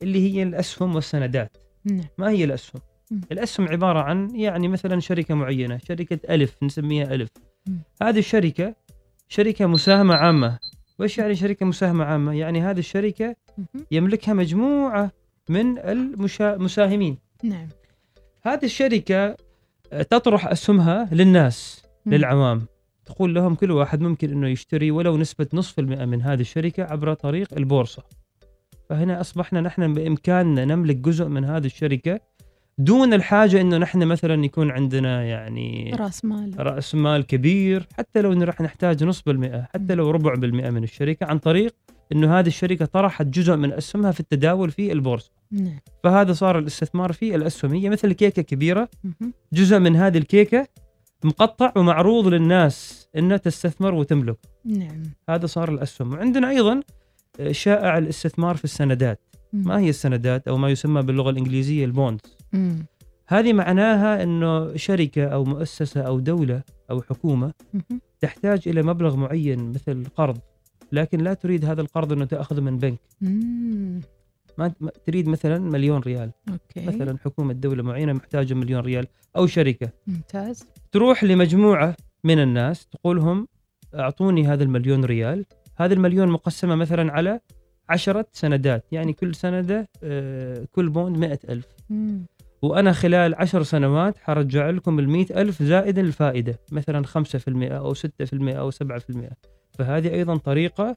اللي 0.02 0.34
هي 0.34 0.44
الأسهم 0.44 0.96
والسندات 0.96 1.58
نعم 1.86 2.02
ما 2.18 2.30
هي 2.30 2.44
الأسهم. 2.44 2.82
الاسهم 3.32 3.68
عباره 3.68 4.00
عن 4.00 4.36
يعني 4.36 4.68
مثلا 4.68 5.00
شركه 5.00 5.34
معينه 5.34 5.78
شركه 5.78 6.20
ألف 6.30 6.64
نسميها 6.64 7.14
ألف. 7.14 7.30
هذه 8.02 8.20
الشركة 8.20 8.76
شركه 9.28 9.66
مساهمه 9.66 10.16
عامه. 10.16 10.60
وإيش 11.00 11.18
يعني 11.18 11.36
شركه 11.36 11.66
مساهمه 11.66 12.06
عامه؟ 12.06 12.34
يعني 12.34 12.62
هذه 12.62 12.80
الشركة. 12.80 13.36
يملكها 13.92 14.34
مجموعة 14.34 15.12
من 15.50 15.80
المساهمين 15.80 17.18
نعم. 17.44 17.68
هذه 18.44 18.66
الشركة 18.66 19.38
آه، 19.94 20.02
تطرح 20.02 20.48
أسهمها 20.48 21.10
للناس. 21.12 21.84
للعوام. 22.06 22.66
تقول 23.06 23.36
لهم 23.36 23.56
كل 23.56 23.72
واحد 23.72 24.02
ممكن 24.02 24.32
إنه 24.32 24.48
يشتري 24.48 24.92
ولو 24.92 25.18
نسبة 25.18 25.48
نصف 25.54 25.80
المئة 25.80 26.06
من 26.06 26.22
هذه 26.22 26.42
الشركة 26.42 26.84
عبر 26.84 27.14
طريق 27.14 27.54
البورصة. 27.54 28.04
فهنا 28.90 29.22
أصبحنا 29.22 29.62
نحن 29.62 29.94
بإمكاننا 29.94 30.66
نملك 30.66 30.96
جزء 30.96 31.26
من 31.26 31.46
هذه 31.46 31.66
الشركة 31.66 32.20
دون 32.80 33.14
الحاجة 33.14 33.62
إنه 33.62 33.78
نحن 33.78 34.04
مثلا 34.04 34.46
يكون 34.46 34.72
عندنا 34.72 35.24
يعني 35.24 35.96
رأس 36.00 36.26
مال. 36.26 36.54
رأس 36.60 36.96
مال 36.96 37.26
كبير 37.26 37.88
حتى 37.98 38.22
لو 38.22 38.34
إنه 38.34 38.46
راح 38.46 38.62
نحتاج 38.62 39.04
نصف 39.04 39.26
بالمئة 39.26 39.68
حتى 39.74 39.96
لو 39.96 40.12
ربع 40.12 40.36
بالمئة 40.36 40.70
من 40.70 40.84
الشركة 40.84 41.26
عن 41.26 41.38
طريق 41.38 41.76
إنه 42.12 42.40
هذه 42.40 42.48
الشركة 42.48 42.86
طرحت 42.86 43.26
جزء 43.26 43.56
من 43.56 43.74
أسهمها 43.74 44.12
في 44.12 44.20
التداول 44.20 44.72
في 44.72 44.92
البورصة. 44.92 45.32
نعم. 45.52 45.80
فهذا 46.04 46.34
صار 46.34 46.60
الاستثمار 46.60 47.14
في 47.14 47.36
الاسهم 47.36 47.74
هي 47.74 47.90
مثل 47.90 48.14
كيكة 48.14 48.42
كبيرة. 48.42 48.90
جزء 49.54 49.80
من 49.80 49.96
هذه 49.96 50.18
الكيكة 50.18 50.68
مقطع 51.24 51.72
ومعروض 51.76 52.28
للناس 52.28 53.08
إنها 53.18 53.38
تستثمر 53.38 53.94
وتملك. 53.94 54.38
نعم. 54.66 55.04
هذا 55.30 55.46
صار 55.46 55.70
الأسهم. 55.70 56.14
وعندنا 56.14 56.50
أيضا 56.50 56.82
شائع 57.52 57.98
الاستثمار 57.98 58.56
في 58.56 58.64
السندات. 58.64 59.20
ما 59.54 59.80
هي 59.80 59.90
السندات 59.90 60.48
أو 60.48 60.58
ما 60.58 60.70
يسمى 60.70 61.02
باللغة 61.02 61.30
الإنجليزية 61.30 61.86
ال 61.86 61.93
bonds. 61.93 62.38
هذه 63.28 63.54
معناها 63.54 64.24
إنه 64.24 64.76
شركة 64.76 65.26
أو 65.26 65.44
مؤسسة 65.44 66.02
أو 66.02 66.20
دولة 66.20 66.62
أو 66.92 67.02
حكومة. 67.02 67.54
تحتاج 68.20 68.68
إلى 68.68 68.84
مبلغ 68.84 69.16
معين 69.16 69.70
مثل 69.70 70.06
قرض 70.16 70.38
لكن 70.92 71.20
لا 71.20 71.34
تريد 71.34 71.66
هذا 71.66 71.82
القرض 71.82 72.14
إنه 72.14 72.26
تأخذه 72.26 72.62
من 72.62 72.78
بنك. 72.78 73.00
ما 74.58 74.74
تريد 75.06 75.28
مثلا 75.28 75.60
مليون 75.60 76.02
ريال. 76.02 76.32
okay. 76.50 76.86
مثلا 76.86 77.18
حكومة 77.18 77.54
دولة 77.54 77.84
معينة 77.84 78.14
محتاجة 78.14 78.54
مليون 78.54 78.82
ريال 78.82 79.08
أو 79.38 79.48
شركة. 79.48 79.90
ممتاز. 80.08 80.68
تروح 80.92 81.24
لمجموعة 81.24 81.96
من 82.24 82.40
الناس 82.40 82.88
تقولهم 82.88 83.48
أعطوني 83.96 84.48
هذا 84.48 84.64
المليون 84.64 85.06
ريال. 85.06 85.46
هذا 85.76 85.94
المليون 85.94 86.28
مقسمة 86.28 86.76
مثلا 86.76 87.12
على 87.12 87.40
عشرة 87.90 88.26
سندات. 88.34 88.86
يعني 88.92 89.14
كل 89.14 89.36
سندة 89.36 89.90
آه، 90.04 90.68
كل 90.72 90.90
بوند 90.90 91.18
مئة 91.18 91.40
ألف. 91.50 91.66
مم. 91.90 92.26
وأنا 92.62 92.92
خلال 92.92 93.36
عشر 93.36 93.64
سنوات 93.64 94.18
حرجع 94.18 94.70
لكم 94.70 95.00
المئة 95.00 95.42
ألف 95.42 95.64
زائد 95.64 96.00
الفائدة 96.00 96.60
مثلا 96.72 97.06
خمسة 97.06 97.40
في 97.40 97.48
المئة 97.48 97.78
أو 97.78 97.94
ستة 97.94 98.26
في 98.26 98.34
المئة 98.34 98.60
أو 98.60 98.72
سبعة 98.72 99.00
في 99.00 99.10
المئة. 99.10 99.32
فهذه 99.74 100.14
أيضا 100.14 100.38
طريقة 100.38 100.96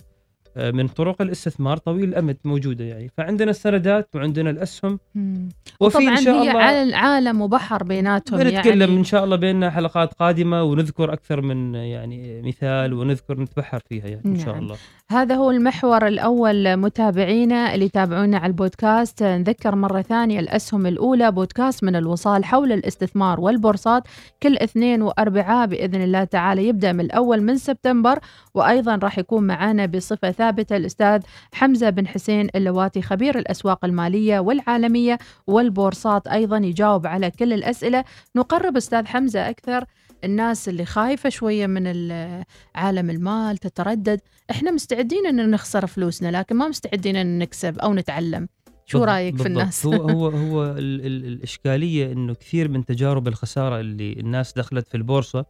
من 0.56 0.88
طرق 0.88 1.22
الاستثمار 1.22 1.76
طويل 1.76 2.08
الأمد 2.08 2.36
موجودة 2.44 2.84
يعني. 2.84 3.10
فعندنا 3.16 3.50
السندات 3.50 4.08
وعندنا 4.14 4.50
الأسهم. 4.50 4.98
مم. 5.14 5.48
وفي 5.80 6.08
إن 6.08 6.16
شاء 6.16 6.42
الله 6.42 6.60
على 6.60 6.82
العالم 6.82 7.40
وبحر 7.40 7.82
بيناتهم 7.82 8.38
بنتكلم 8.38 8.80
يعني. 8.80 8.98
إن 8.98 9.04
شاء 9.04 9.24
الله 9.24 9.36
بيننا 9.36 9.70
حلقات 9.70 10.14
قادمة 10.14 10.62
ونذكر 10.62 11.12
أكثر 11.12 11.40
من 11.40 11.74
يعني 11.74 12.42
مثال 12.42 12.94
ونذكر 12.94 13.40
نتبحر 13.40 13.80
فيها 13.88 14.06
يعني 14.06 14.24
إن 14.26 14.38
شاء 14.38 14.54
نعم. 14.54 14.62
الله. 14.62 14.76
هذا 15.10 15.34
هو 15.34 15.50
المحور 15.50 16.06
الأول 16.06 16.76
متابعينا 16.76 17.74
اللي 17.74 17.84
يتابعونا 17.84 18.38
على 18.38 18.46
البودكاست. 18.46 19.22
نذكر 19.22 19.74
مرة 19.74 20.02
ثانية 20.02 20.40
الأسهم 20.40 20.86
الأولى 20.86 21.32
بودكاست 21.32 21.84
من 21.84 21.96
الوصال 21.96 22.44
حول 22.44 22.72
الاستثمار 22.72 23.40
والبورصات 23.40 24.02
كل 24.42 24.56
اثنين 24.56 25.02
وأربعاء 25.02 25.66
بإذن 25.66 26.02
الله 26.02 26.24
تعالى. 26.24 26.68
يبدأ 26.68 26.92
من 26.92 27.00
الأول 27.00 27.42
من 27.42 27.56
سبتمبر 27.56 28.18
وأيضا 28.54 28.96
راح 28.96 29.18
يكون 29.18 29.46
معنا 29.46 29.86
بصفة 29.86 30.39
ثابتة 30.40 30.76
الأستاذ 30.76 31.20
حمزة 31.52 31.90
بن 31.90 32.06
حسين 32.06 32.48
اللواتي 32.54 33.02
خبير 33.02 33.38
الأسواق 33.38 33.84
المالية 33.84 34.38
والعالمية 34.40 35.18
والبورصات 35.46 36.26
أيضا 36.26 36.56
يجاوب 36.58 37.06
على 37.06 37.30
كل 37.30 37.52
الأسئلة. 37.52 38.04
نقرب 38.36 38.76
أستاذ 38.76 39.06
حمزة 39.06 39.50
أكثر. 39.50 39.84
الناس 40.24 40.68
اللي 40.68 40.84
خايفة 40.84 41.28
شوية 41.28 41.66
من 41.66 41.82
ال- 41.86 42.44
عالم 42.74 43.10
المال 43.10 43.58
تتردد. 43.58 44.20
إحنا 44.50 44.70
مستعدين 44.70 45.26
إن 45.26 45.50
نخسر 45.50 45.86
فلوسنا 45.86 46.38
لكن 46.40 46.56
ما 46.56 46.68
مستعدين 46.68 47.16
إن 47.16 47.38
نكسب 47.38 47.78
أو 47.78 47.94
نتعلم. 47.94 48.48
شو 48.86 49.04
رأيك 49.04 49.36
في 49.36 49.42
بالضبط. 49.42 49.60
الناس؟ 49.60 49.86
هو 49.86 49.92
هو 50.08 50.26
هو 50.46 50.64
ال 50.64 51.06
ال 51.06 51.24
الإشكالية 51.26 52.12
إنه 52.12 52.34
كثير 52.34 52.68
من 52.68 52.84
تجارب 52.84 53.28
الخسارة 53.28 53.80
اللي 53.80 54.12
الناس 54.12 54.52
دخلت 54.52 54.88
في 54.88 54.96
البورصة 54.96 55.44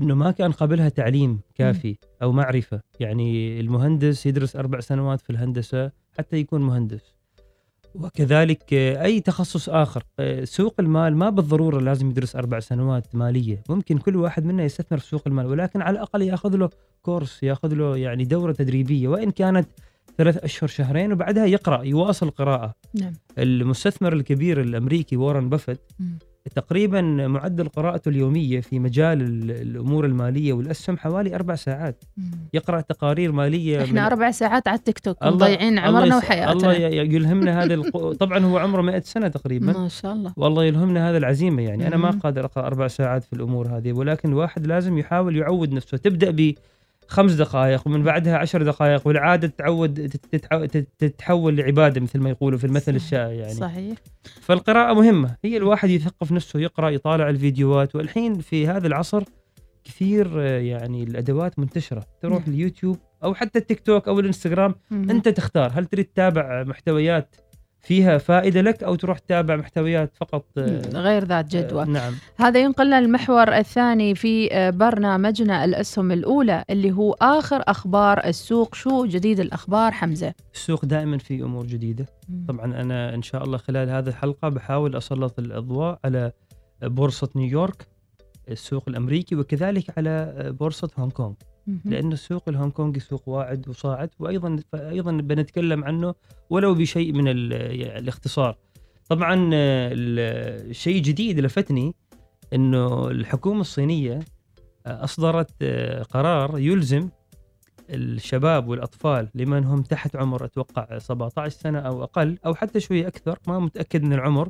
إنه 0.00 0.14
ما 0.14 0.30
كان 0.30 0.52
قبلها 0.52 0.88
تعليم 0.88 1.40
كافي 1.54 1.96
أو 2.22 2.32
معرفة. 2.32 2.80
يعني 3.00 3.60
المهندس 3.60 4.26
يدرس 4.26 4.56
أربع 4.56 4.80
سنوات 4.80 5.20
في 5.20 5.30
الهندسة 5.30 5.90
حتى 6.18 6.36
يكون 6.36 6.60
مهندس. 6.60 7.14
وكذلك 7.94 8.72
أي 8.72 9.20
تخصص 9.20 9.68
آخر. 9.68 10.04
سوق 10.44 10.74
المال 10.80 11.16
ما 11.16 11.30
بالضرورة 11.30 11.80
لازم 11.80 12.10
يدرس 12.10 12.36
أربع 12.36 12.60
سنوات 12.60 13.14
مالية. 13.14 13.62
ممكن 13.68 13.98
كل 13.98 14.16
واحد 14.16 14.44
منا 14.44 14.64
يستثمر 14.64 14.98
في 14.98 15.06
سوق 15.06 15.22
المال 15.26 15.46
ولكن 15.46 15.82
على 15.82 15.94
الأقل 15.94 16.22
يأخذ 16.22 16.56
له 16.56 16.70
كورس 17.02 17.42
يأخذ 17.42 17.74
له 17.74 17.96
يعني 17.96 18.24
دورة 18.24 18.52
تدريبية. 18.52 19.08
وإن 19.08 19.30
كانت 19.30 19.68
ثلاث 20.18 20.36
أشهر 20.36 20.68
شهرين 20.68 21.12
وبعدها 21.12 21.46
يقرأ 21.46 21.82
يواصل 21.82 22.30
قراءة. 22.30 22.74
نعم. 22.94 23.12
المستثمر 23.38 24.12
الكبير 24.12 24.60
الأمريكي 24.60 25.16
وارن 25.16 25.48
بافت. 25.48 25.80
تقريبا 26.54 27.00
معدل 27.26 27.68
قراءته 27.68 28.08
اليومية 28.08 28.60
في 28.60 28.78
مجال 28.78 29.22
ال- 29.22 29.50
الأمور 29.50 30.04
المالية 30.06 30.52
والأسهم 30.52 30.98
حوالي 30.98 31.34
أربع 31.34 31.54
ساعات. 31.54 32.04
يقرأ 32.54 32.80
تقارير 32.80 33.32
مالية 33.32 33.84
إحنا 33.84 34.06
أربع 34.06 34.30
ساعات 34.30 34.68
على 34.68 34.78
التيك 34.78 34.98
توك 34.98 35.16
الله- 35.22 35.34
مضيعين 35.34 35.78
عمرنا 35.78 36.16
وحياتنا. 36.16 36.52
الله 36.52 36.72
يلهمنا 37.14 37.62
هذا 37.64 37.74
الق... 37.74 38.12
طبعا 38.22 38.38
هو 38.38 38.58
عمره 38.58 38.82
100 38.82 39.00
سنة 39.00 39.28
تقريبا. 39.28 39.72
ما 39.72 39.88
شاء 39.88 40.12
الله. 40.12 40.32
والله 40.36 40.64
يلهمنا 40.64 41.10
هذا 41.10 41.18
العزيمة 41.18 41.62
يعني. 41.62 41.86
أنا 41.86 41.96
ما. 41.96 42.10
قادر 42.10 42.44
أقرأ 42.44 42.66
أربع 42.66 42.88
ساعات 42.88 43.24
في 43.24 43.32
الأمور 43.32 43.68
هذه 43.68 43.92
ولكن 43.92 44.28
الواحد 44.28 44.66
لازم 44.66 44.98
يحاول 44.98 45.36
يعود 45.36 45.72
نفسه. 45.72 45.96
تبدأ 45.96 46.30
ب 46.30 46.54
خمس 47.10 47.32
دقائق 47.32 47.86
ومن 47.86 48.02
بعدها 48.02 48.36
عشر 48.36 48.62
دقائق 48.62 49.06
والعادة 49.06 49.48
تتعود 49.48 50.08
تتع- 50.08 50.66
تت- 50.66 50.88
تتحول 50.98 51.56
لعبادة 51.56 52.00
مثل 52.00 52.18
ما 52.20 52.30
يقولوا 52.30 52.58
في 52.58 52.64
المثل. 52.66 52.94
الشائع 52.94 53.32
يعني 53.32 53.54
صحيح 53.54 53.98
فالقراءة 54.40 54.94
مهمة 54.94 55.36
هي 55.44 55.56
الواحد 55.56 55.90
يثقف 55.90 56.32
نفسه 56.32 56.60
يقرأ 56.60 56.90
يطالع 56.90 57.28
الفيديوهات 57.28 57.96
والحين 57.96 58.38
في 58.40 58.66
هذا 58.66 58.86
العصر 58.86 59.22
كثير 59.84 60.40
يعني 60.40 61.02
الأدوات 61.02 61.58
منتشرة 61.58 62.04
تروح 62.22 62.46
نعم. 62.46 62.54
اليوتيوب 62.54 62.98
أو 63.24 63.34
حتى 63.34 63.58
التيك 63.58 63.80
توك 63.80 64.08
أو 64.08 64.20
الإنستغرام. 64.20 64.74
أنت 64.92 65.28
تختار 65.28 65.70
هل 65.74 65.86
تريد 65.86 66.04
تتابع 66.04 66.64
محتويات 66.66 67.36
فيها 67.80 68.18
فائدة 68.18 68.60
لك 68.60 68.82
أو 68.82 68.94
تروح 68.94 69.18
تتابع 69.18 69.56
محتويات 69.56 70.16
فقط؟ 70.16 70.44
آه، 70.58 70.82
غير 70.94 71.24
ذات 71.24 71.56
جدوى. 71.56 71.82
آه، 71.82 71.86
نعم. 71.86 72.14
هذا 72.36 72.60
ينقلنا 72.60 72.98
المحور 72.98 73.56
الثاني 73.56 74.14
في 74.14 74.52
آه، 74.52 74.70
برنامجنا 74.70 75.64
الأسهم 75.64 76.12
الأولى 76.12 76.64
اللي 76.70 76.92
هو 76.92 77.12
آخر 77.12 77.62
أخبار 77.66 78.24
السوق. 78.26 78.74
شو 78.74 79.04
جديد 79.04 79.40
الأخبار 79.40 79.92
حمزة؟ 79.92 80.34
السوق 80.54 80.84
دائما 80.84 81.18
في 81.18 81.42
أمور 81.42 81.66
جديدة. 81.66 82.06
طبعا 82.48 82.64
أنا 82.64 83.14
إن 83.14 83.22
شاء 83.22 83.44
الله 83.44 83.58
خلال 83.58 83.90
هذه 83.90 84.08
الحلقة 84.08 84.48
بحاول 84.48 84.96
أسلط 84.96 85.38
الأضواء 85.38 85.98
على 86.04 86.32
بورصة 86.82 87.28
نيويورك 87.36 87.86
السوق 88.48 88.84
الأمريكي 88.88 89.36
وكذلك 89.36 89.98
على 89.98 90.34
بورصة 90.58 90.90
هونغ 90.98 91.10
كونغ. 91.10 91.34
لأن 91.84 92.12
السوق 92.12 92.48
الهونغكونغي 92.48 93.00
سوق 93.00 93.28
واعد 93.28 93.68
وصاعد 93.68 94.10
وأيضا 94.18 94.56
فأيضا 94.72 95.12
بنتكلم 95.12 95.84
عنه 95.84 96.14
ولو 96.50 96.74
بشيء 96.74 97.12
من 97.12 97.28
ال- 97.28 97.52
الاختصار 97.98 98.56
طبعا 99.08 99.34
آه، 99.54 99.92
ال- 99.92 100.70
الشيء 100.70 101.02
جديد 101.02 101.40
لفتني 101.40 101.94
أنه 102.54 103.08
الحكومة 103.08 103.60
الصينية 103.60 104.18
آه، 104.86 105.04
أصدرت 105.04 105.50
آه، 105.62 106.02
قرار 106.02 106.58
يلزم 106.58 107.08
الشباب 107.90 108.68
والأطفال 108.68 109.28
لمن 109.34 109.64
هم 109.64 109.82
تحت 109.82 110.16
عمر 110.16 110.44
أتوقع 110.44 110.98
17 110.98 111.48
سنة 111.60 111.78
أو 111.78 112.02
أقل 112.04 112.38
أو 112.46 112.54
حتى 112.54 112.80
شوية 112.80 113.06
أكثر 113.08 113.38
ما 113.48 113.58
متأكد 113.58 114.02
من 114.02 114.12
العمر 114.12 114.48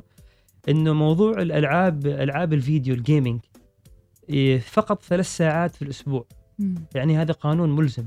أنه 0.69 0.93
موضوع 0.93 1.41
الألعاب 1.41 2.07
ألعاب 2.07 2.53
الفيديو 2.53 2.95
الجيمنج 2.95 3.39
إيه، 4.29 4.59
فقط 4.59 5.03
ثلاث 5.03 5.25
ساعات 5.37 5.75
في 5.75 5.81
الأسبوع 5.81 6.25
مم. 6.31 6.40
يعني 6.95 7.17
هذا 7.17 7.31
قانون 7.33 7.75
ملزم 7.75 8.03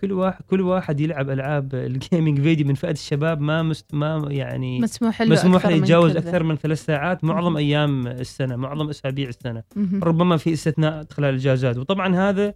كل 0.00 0.12
واحد 0.12 0.44
كل 0.50 0.60
واحد 0.60 1.00
يلعب 1.00 1.30
ألعاب 1.30 1.74
الجيمنج 1.74 2.40
فيديو 2.40 2.66
من 2.66 2.74
فئة 2.74 2.90
الشباب 2.90 3.40
ما 3.40 3.62
مست 3.62 3.94
ما 3.94 4.28
يعني 4.30 4.80
مسموح 4.80 5.22
له 5.22 5.28
مسموح 5.32 5.56
أكثر 5.56 5.70
له 5.70 5.76
من 5.76 5.82
يتجاوز. 5.82 6.16
أكثر 6.16 6.42
من 6.42 6.56
ثلاث 6.56 6.84
ساعات 6.84 7.24
معظم. 7.24 7.56
أيام 7.56 8.06
السنة 8.06 8.56
معظم 8.56 8.88
أسابيع 8.88 9.28
السنة. 9.28 9.62
ربما 10.02 10.36
في 10.36 10.52
استثناءات 10.52 11.12
خلال 11.12 11.30
الاجازات 11.30 11.76
وطبعا 11.76 12.16
هذا 12.16 12.54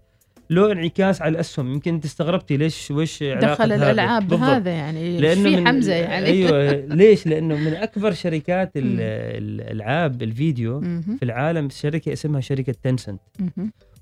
له 0.51 0.73
انعكاس 0.73 1.23
على 1.23 1.33
الأسهم 1.33 1.73
يمكن 1.73 1.95
أنت 1.95 2.05
استغربتي 2.05 2.57
ليش 2.57 2.91
وش 2.91 3.23
دخل 3.23 3.73
هذا؟ 3.73 3.91
الألعاب 3.91 4.29
بالضبط. 4.29 4.41
بهذا 4.41 4.71
يعني 4.71 5.21
لأنه 5.21 5.43
في 5.43 5.57
من 5.57 5.67
حمزة 5.67 5.93
يعني 5.93 6.27
أيوه 6.27 6.73
ليش؟ 7.01 7.27
لأنه 7.27 7.57
من 7.57 7.75
أكبر 7.75 8.13
شركات. 8.13 8.73
الألعاب 8.77 10.23
الفيديو. 10.23 10.81
في 11.19 11.23
العالم 11.23 11.69
شركة 11.71 12.13
اسمها 12.13 12.41
شركة 12.41 12.75
تنسنت. 12.83 13.21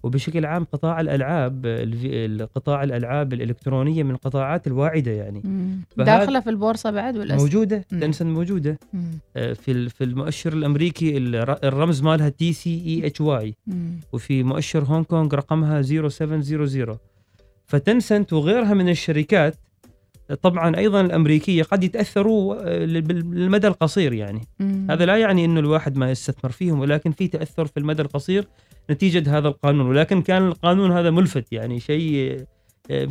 وبشكل 0.02 0.45
عام 0.47 0.64
قطاع 0.64 1.00
الألعاب 1.00 1.66
قطاع 2.54 2.83
الألعاب 2.85 3.33
الإلكترونية 3.33 4.02
من 4.02 4.11
القطاعات 4.11 4.66
الواعدة 4.66 5.11
يعني 5.11 5.42
داخلة 6.19 6.40
في 6.40 6.50
البورصة 6.50 6.90
بعد 6.90 7.16
ولا 7.19 7.37
موجودة. 7.37 7.85
تنسن 8.00 8.26
موجودة. 8.26 8.78
آه، 9.37 9.52
في 9.52 9.88
في 9.88 10.04
المؤشر 10.04 10.52
الأمريكي 10.52 11.16
الر- 11.16 11.59
الرمز 11.64 12.02
مالها 12.02 12.28
تي 12.28 12.52
سي 12.52 12.83
اي 12.87 13.07
اتش 13.07 13.21
واي. 13.21 13.54
وفي 14.12 14.42
مؤشر 14.42 14.85
هونغ 14.85 15.02
كونغ 15.04 15.35
رقمها 15.35 15.83
0700 15.83 16.99
ف 17.66 17.75
Tencent 17.75 18.32
وغيرها 18.33 18.75
من 18.75 18.88
الشركات 18.88 19.54
طبعا 20.34 20.76
أيضا 20.76 21.00
الأمريكية 21.00 21.62
قد 21.62 21.84
يتأثروا 21.84 22.54
آه، 22.60 22.84
لل- 22.84 23.30
للمدى 23.34 23.66
القصير 23.66 24.12
يعني 24.12 24.40
مم. 24.60 24.87
هذا 24.90 25.04
لا 25.06 25.16
يعني 25.16 25.44
إنه 25.44 25.60
الواحد 25.60 25.96
ما 25.96 26.10
يستثمر 26.10 26.50
فيهم 26.52 26.80
ولكن 26.80 27.10
في 27.12 27.28
تأثر 27.28 27.66
في 27.66 27.76
المدى 27.76 28.02
القصير 28.02 28.44
نتيجة 28.90 29.38
هذا 29.38 29.49
القانون 29.49 29.87
ولكن 29.87 30.22
كان 30.22 30.46
القانون 30.49 30.92
هذا 30.92 31.10
ملفت 31.10 31.52
يعني 31.52 31.80
شيء 31.80 32.44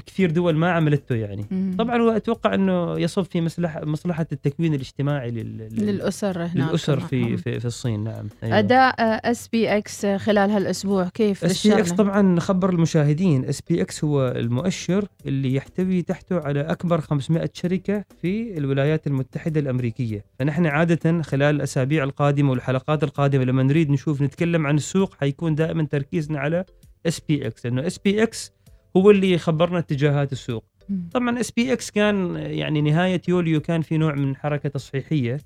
كثير 0.05 0.31
دول 0.31 0.55
ما 0.55 0.71
عملته 0.71 1.15
يعني 1.15 1.45
مم. 1.51 1.75
طبعا 1.77 2.01
هو 2.01 2.09
أتوقع 2.09 2.53
إنه 2.53 2.99
يصب 2.99 3.23
في 3.23 3.41
مصلحه 3.41 3.85
مصلحة 3.85 4.27
التكوين 4.31 4.73
الاجتماعي 4.73 5.31
لل... 5.31 5.57
لل- 5.57 5.85
للأسر 5.85 6.43
هناك 6.43 6.55
للأسر 6.69 6.99
في 6.99 7.21
مجتمعهم. 7.21 7.37
في, 7.37 7.59
في 7.59 7.65
الصين 7.65 8.03
نعم 8.03 8.27
أيوة. 8.43 8.59
أداء 8.59 8.95
SPX 9.31 10.05
خلال 10.05 10.49
هالأسبوع 10.51 11.09
كيف 11.09 11.45
SPX؟ 11.45 11.91
طبعا 11.91 12.39
خبر 12.39 12.69
المشاهدين 12.69 13.45
SPX 13.45 14.03
هو 14.03 14.27
المؤشر 14.35 15.05
اللي 15.25 15.53
يحتوي 15.55 16.01
تحته 16.01 16.39
على 16.39 16.61
أكبر 16.61 17.01
500 17.01 17.49
شركة 17.53 18.03
في 18.21 18.57
الولايات 18.57 19.07
المتحدة 19.07 19.59
الأمريكية 19.59 20.25
فنحن 20.39 20.65
عادة 20.65 21.21
خلال 21.21 21.55
الأسابيع 21.55 22.03
القادمة 22.03 22.51
والحلقات 22.51 23.03
القادمة 23.03 23.43
لما 23.43 23.63
نريد 23.63 23.89
نشوف 23.91 24.21
نتكلم 24.21 24.67
عن 24.67 24.75
السوق 24.77 25.13
حيكون 25.19 25.55
دائما 25.55 25.83
تركيزنا 25.83 26.39
على 26.39 26.65
اس 27.07 27.19
بي 27.19 27.47
إكس 27.47 27.65
لأنه 27.65 27.87
اس 27.87 27.97
بي 27.97 28.23
إكس 28.23 28.51
هو 28.97 29.11
اللي 29.11 29.31
يخبرنا 29.31 29.79
اتجاهات 29.79 30.31
السوق. 30.31 30.63
طبعا 31.11 31.39
SPX 31.39 31.91
كان 31.91 32.35
يعني 32.35 32.81
نهاية 32.81 33.21
يوليو 33.27 33.61
كان 33.61 33.81
في 33.81 33.97
نوع 33.97 34.15
من 34.15 34.35
حركة 34.35 34.69
تصحيحية 34.69 35.37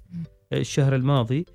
الشهر 0.53 0.95
الماضي. 0.95 1.45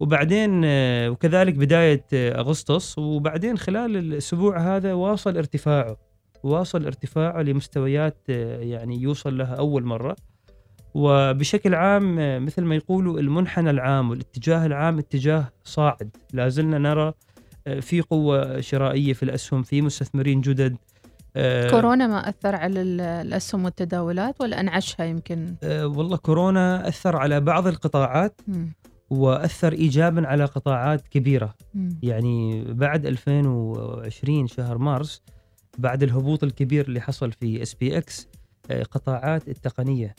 وبعدين 0.00 0.62
آه، 0.64 1.10
وكذلك 1.10 1.54
بداية 1.54 2.04
آه، 2.12 2.40
أغسطس. 2.40 2.98
وبعدين 2.98 3.58
خلال 3.58 3.96
الأسبوع 3.96 4.76
هذا 4.76 4.92
واصل 4.92 5.36
ارتفاعه. 5.36 5.96
واصل 6.42 6.86
ارتفاعه 6.86 7.42
لمستويات 7.42 8.18
آه، 8.30 8.60
يعني 8.60 9.02
يوصل 9.02 9.38
لها 9.38 9.54
أول 9.54 9.84
مرة. 9.84 10.16
وبشكل 10.94 11.74
عام 11.74 12.16
مثل 12.44 12.62
ما 12.62 12.74
يقولوا 12.74 13.20
المنحنى 13.20 13.70
العام 13.70 14.10
والاتجاه 14.10 14.66
العام 14.66 14.98
اتجاه 14.98 15.52
صاعد. 15.64 16.16
لازلنا 16.32 16.78
نرى 16.78 17.12
في 17.80 18.00
قوة 18.00 18.60
شرائية 18.60 19.12
في 19.12 19.22
الأسهم 19.22 19.62
في 19.62 19.82
مستثمرين 19.82 20.40
جدد. 20.40 20.76
كورونا 21.70 22.06
ما 22.06 22.28
أثر 22.28 22.54
على 22.54 22.82
ال- 22.82 23.00
الأسهم 23.00 23.64
والتداولات 23.64 24.40
ولا 24.40 24.60
أنعشها 24.60 25.04
يمكن؟ 25.04 25.54
آه، 25.62 25.86
والله 25.86 26.16
كورونا 26.16 26.88
أثر 26.88 27.16
على 27.16 27.40
بعض 27.40 27.66
القطاعات. 27.66 28.40
وأثر 29.10 29.72
ايجابا 29.72 30.26
على 30.26 30.44
قطاعات 30.44 31.08
كبيرة. 31.08 31.54
يعني 32.02 32.64
بعد 32.64 33.06
2020 33.06 34.46
شهر 34.46 34.78
مارس 34.78 35.22
بعد 35.78 36.02
الهبوط 36.02 36.44
الكبير 36.44 36.88
اللي 36.88 37.00
حصل 37.00 37.32
في 37.32 37.62
SPX 37.62 38.28
قطاعات 38.90 39.48
التقنية 39.48 40.14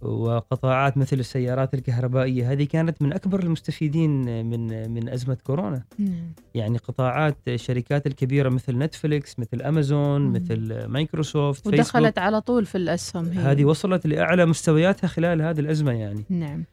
وقطاعات 0.00 0.96
مثل 0.96 1.18
السيارات 1.18 1.74
الكهربائية 1.74 2.52
هذه 2.52 2.64
كانت 2.64 3.02
من 3.02 3.12
أكبر 3.12 3.42
المستفيدين 3.42 4.10
من 4.46 4.90
من 4.90 5.08
أزمة 5.08 5.36
كورونا 5.44 5.82
مم. 5.98 6.32
يعني 6.54 6.78
قطاعات 6.78 7.36
الشركات 7.48 8.06
الكبيرة 8.06 8.48
مثل 8.48 8.78
نتفليكس 8.78 9.38
مثل 9.38 9.62
أمازون 9.62 10.20
مم. 10.20 10.32
مثل 10.32 10.84
مايكروسوفت 10.86 11.68
فيسبوك 11.68 11.80
ودخلت 11.80 12.18
على 12.18 12.40
طول 12.40 12.66
في 12.66 12.74
الأسهم 12.74 13.28
هي. 13.28 13.38
هذه 13.38 13.64
وصلت 13.64 14.06
لأعلى 14.06 14.46
مستوياتها 14.46 15.08
خلال 15.08 15.42
هذه 15.42 15.60
الأزمة 15.60 15.92
يعني 15.92 16.24
نعم 16.28 16.64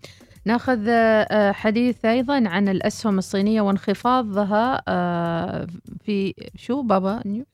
ناخذ 0.46 0.86
آه، 0.90 1.52
حديث 1.52 2.06
أيضا 2.06 2.48
عن 2.50 2.70
الأسهم 2.70 3.18
الصينية 3.18 3.62
وانخفاضها 3.62 4.82
آه، 4.88 5.68
في 6.06 6.34
شو 6.56 6.82
بابا 6.82 7.22
نيو؟ 7.26 7.46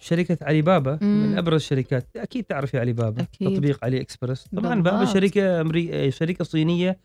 شركة 0.00 0.38
علي 0.42 0.62
بابا 0.62 0.98
مم. 1.02 1.22
من 1.26 1.38
أبرز 1.38 1.54
الشركات 1.54 2.08
أكيد 2.16 2.44
تعرفي 2.44 2.78
علي 2.78 2.92
بابا 2.92 3.22
أكيد. 3.22 3.52
تطبيق 3.54 3.84
علي 3.84 4.00
إكسبرس 4.00 4.46
طبعا 4.56 4.82
بابا 4.82 4.98
بالضبط. 4.98 5.14
شركة 5.14 5.60
أمري... 5.60 6.10
شركة 6.10 6.44
صينية 6.44 6.98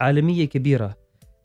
عالمية 0.00 0.44
كبيرة 0.44 0.96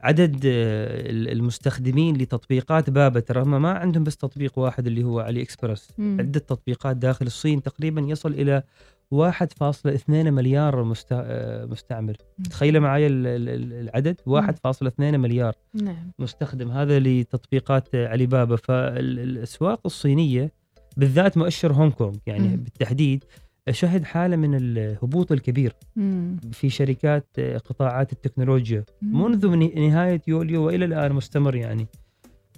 عدد 0.01 0.35
آه، 0.45 1.09
ال- 1.09 1.29
المستخدمين 1.31 2.17
لتطبيقات 2.17 2.89
بابا 2.89 3.19
ترى 3.19 3.41
هم 3.41 3.61
ما 3.61 3.71
عندهم 3.71 4.03
بس 4.03 4.17
تطبيق 4.17 4.59
واحد 4.59 4.87
اللي 4.87 5.03
هو 5.03 5.19
علي 5.19 5.41
إكسبرس 5.41 5.89
مم. 5.97 6.17
عدة 6.19 6.39
تطبيقات 6.39 6.97
داخل 6.97 7.25
الصين 7.25 7.63
تقريبا 7.63 8.01
يصل 8.01 8.31
إلى 8.33 8.63
1.2 9.11 10.09
مليار 10.09 10.83
مست... 10.83 11.07
آه، 11.11 11.65
مستعمل. 11.65 12.15
تخيل 12.49 12.79
معي 12.79 13.07
ال- 13.07 13.27
ال- 13.27 13.49
ال- 13.49 13.73
العدد 13.73 14.15
1.2 14.25 14.91
مليار 14.99 15.55
نعم. 15.73 16.11
مستخدم. 16.19 16.71
هذا 16.71 16.99
لتطبيقات 16.99 17.95
علي 17.95 18.25
بابا 18.25 18.55
فالأسواق 18.55 19.81
الصينية 19.85 20.51
بالذات 20.97 21.37
مؤشر 21.37 21.73
هونغ 21.73 21.91
كونغ 21.91 22.15
يعني 22.27 22.47
مم. 22.47 22.55
بالتحديد 22.55 23.23
شهد 23.71 24.03
حالة 24.03 24.35
من 24.35 24.55
الهبوط 24.55 25.31
الكبير 25.31 25.75
مم. 25.95 26.37
في 26.51 26.69
شركات 26.69 27.39
قطاعات 27.39 28.13
التكنولوجيا 28.13 28.83
مم. 29.01 29.23
منذ 29.23 29.47
من- 29.47 29.87
نهاية 29.89 30.21
يوليو 30.27 30.65
وإلى 30.65 30.85
الآن 30.85 31.13
مستمر 31.13 31.55
يعني. 31.55 31.87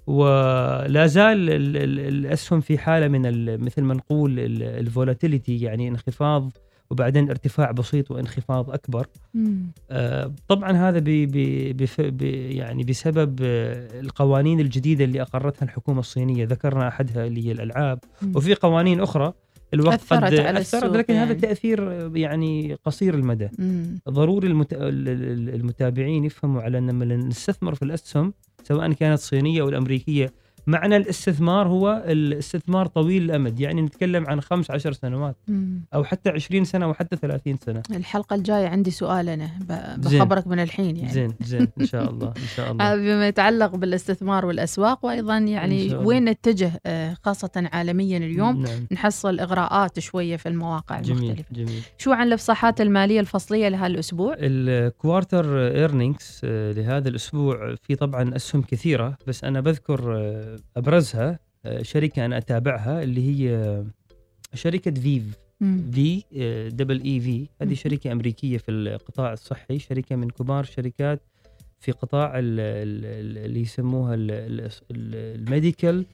ولا 0.08 1.08
زال 1.08 1.50
ال- 1.50 1.78
ال- 1.78 2.00
الأسهم 2.00 2.60
في 2.62 2.78
حالة 2.78 3.08
من 3.08 3.22
مثل 3.64 3.82
ما 3.82 3.94
نقول 3.94 4.40
ال 4.62 4.70
volatility 4.70 5.58
يعني 5.62 5.88
انخفاض 5.88 6.52
وبعدين 6.92 7.30
ارتفاع 7.30 7.72
بسيط 7.72 8.12
وانخفاض 8.12 8.70
أكبر 8.72 9.08
مم. 9.34 9.72
آه، 9.92 10.32
طبعا 10.48 10.72
هذا 10.72 11.00
بي 11.00 11.26
بي 11.26 11.74
بي 12.00 12.32
يعني 12.56 12.84
بسبب 12.84 13.40
آه، 13.44 14.00
القوانين 14.00 14.60
الجديدة 14.60 15.04
اللي 15.06 15.22
أقرتها 15.22 15.66
الحكومة 15.66 16.00
الصينية 16.00 16.46
ذكرنا 16.46 16.88
أحدها 16.88 17.26
اللي 17.28 17.48
هي 17.48 17.52
الألعاب 17.52 18.00
مم. 18.22 18.32
وفي 18.36 18.54
قوانين 18.56 19.00
أخرى 19.00 19.34
الوقت 19.74 19.94
أثرت 20.02 20.24
قد 20.24 20.34
على 20.40 20.60
السوق 20.60 20.86
لكن 20.86 21.14
هذا 21.14 21.24
يعني. 21.26 21.42
تأثير 21.42 21.92
آه، 21.92 22.12
يعني 22.16 22.78
قصير 22.86 23.14
المدى 23.16 23.50
مم. 23.60 24.00
ضروري 24.10 24.48
المت... 24.48 24.74
ال- 24.74 25.10
ال- 25.10 25.56
المتابعين 25.56 26.24
يفهموا 26.24 26.62
على 26.62 26.78
أن 26.78 26.90
لما 26.90 27.06
نستثمر 27.16 27.76
في 27.76 27.82
الأسهم 27.86 28.34
سواء 28.68 28.94
كانت 28.94 29.20
صينية 29.20 29.62
أو 29.62 29.70
الأمريكية. 29.70 30.34
معنى 30.68 30.98
الاستثمار 30.98 31.68
هو 31.68 32.04
الاستثمار 32.08 32.88
طويل 32.88 33.24
الأمد 33.24 33.60
يعني 33.60 33.82
نتكلم 33.82 34.28
عن 34.28 34.42
خمس 34.42 34.72
عشر 34.72 34.94
سنوات. 34.94 35.36
أو 35.94 36.04
حتى 36.04 36.30
20 36.30 36.66
سنة 36.66 36.90
وحتى 36.90 37.16
30 37.16 37.58
سنة 37.58 37.82
الحلقة 37.92 38.36
الجاية 38.36 38.68
عندي 38.68 38.92
سؤال 38.92 39.26
زين. 39.26 39.50
بخبرك 39.98 40.48
من 40.48 40.60
الحين 40.60 40.98
يعني 40.98 41.14
زين 41.14 41.34
زين 41.42 41.68
إن 41.82 41.86
شاء 41.86 42.10
الله 42.10 42.28
إن 42.28 42.48
شاء 42.56 42.72
الله 42.72 42.84
آه، 42.94 42.96
بما 42.96 43.28
يتعلق 43.28 43.76
بالاستثمار 43.76 44.46
والأسواق 44.46 45.06
وأيضا 45.06 45.38
إن 45.38 45.48
يعني. 45.48 45.96
وين 45.96 46.26
نتجه 46.26 46.82
آه، 46.86 47.18
خاصة 47.24 47.70
عالميا 47.74 48.18
اليوم 48.18 48.62
نعم 48.62 48.88
نحصل 48.92 49.40
إغراءات 49.40 50.00
شوية 50.00 50.38
في 50.38 50.50
المواقع 50.50 51.02
جميل 51.02 51.24
المختلفة 51.24 51.50
جميل 51.52 51.82
شو 51.98 52.12
عن 52.12 52.28
الإفصاحات 52.28 52.82
المالية 52.82 53.20
الفصلية 53.20 53.68
لهالأسبوع؟ 53.68 54.36
ال 54.40 54.56
quarter 54.56 55.68
earnings 55.68 56.42
لهذا 56.44 57.10
الأسبوع 57.10 57.76
في 57.76 57.96
طبعا 57.96 58.36
أسهم 58.36 58.62
كثيرة 58.62 59.18
بس 59.28 59.44
أنا 59.44 59.62
بذكر 59.62 60.16
آه، 60.18 60.55
أبرزها 60.78 61.40
شركه 61.82 62.26
أنا 62.26 62.38
أتابعها 62.38 63.04
اللي 63.04 63.22
هي 63.50 63.84
شركه 64.54 64.92
Veev. 64.92 65.38
V 65.92 66.24
double 66.74 67.02
E 67.04 67.20
V 67.20 67.48
هذه. 67.62 67.74
شركه 67.74 68.12
أمريكية 68.12 68.58
في 68.58 68.72
القطاع 68.72 69.34
الصحي 69.34 69.80
شركه 69.80 70.16
من 70.16 70.30
كبار 70.30 70.60
الشركات 70.64 71.22
في 71.80 71.92
قطاع 71.92 72.40
ال- 72.40 72.60
ال- 72.60 73.06
ال- 73.06 73.46
اللي 73.46 73.62
يسموها 73.62 74.14
ال- 74.16 74.32
ال- 74.32 74.62
ال- 74.62 74.70
ال 75.42 75.48
medical 75.48 75.93
وال 75.93 76.06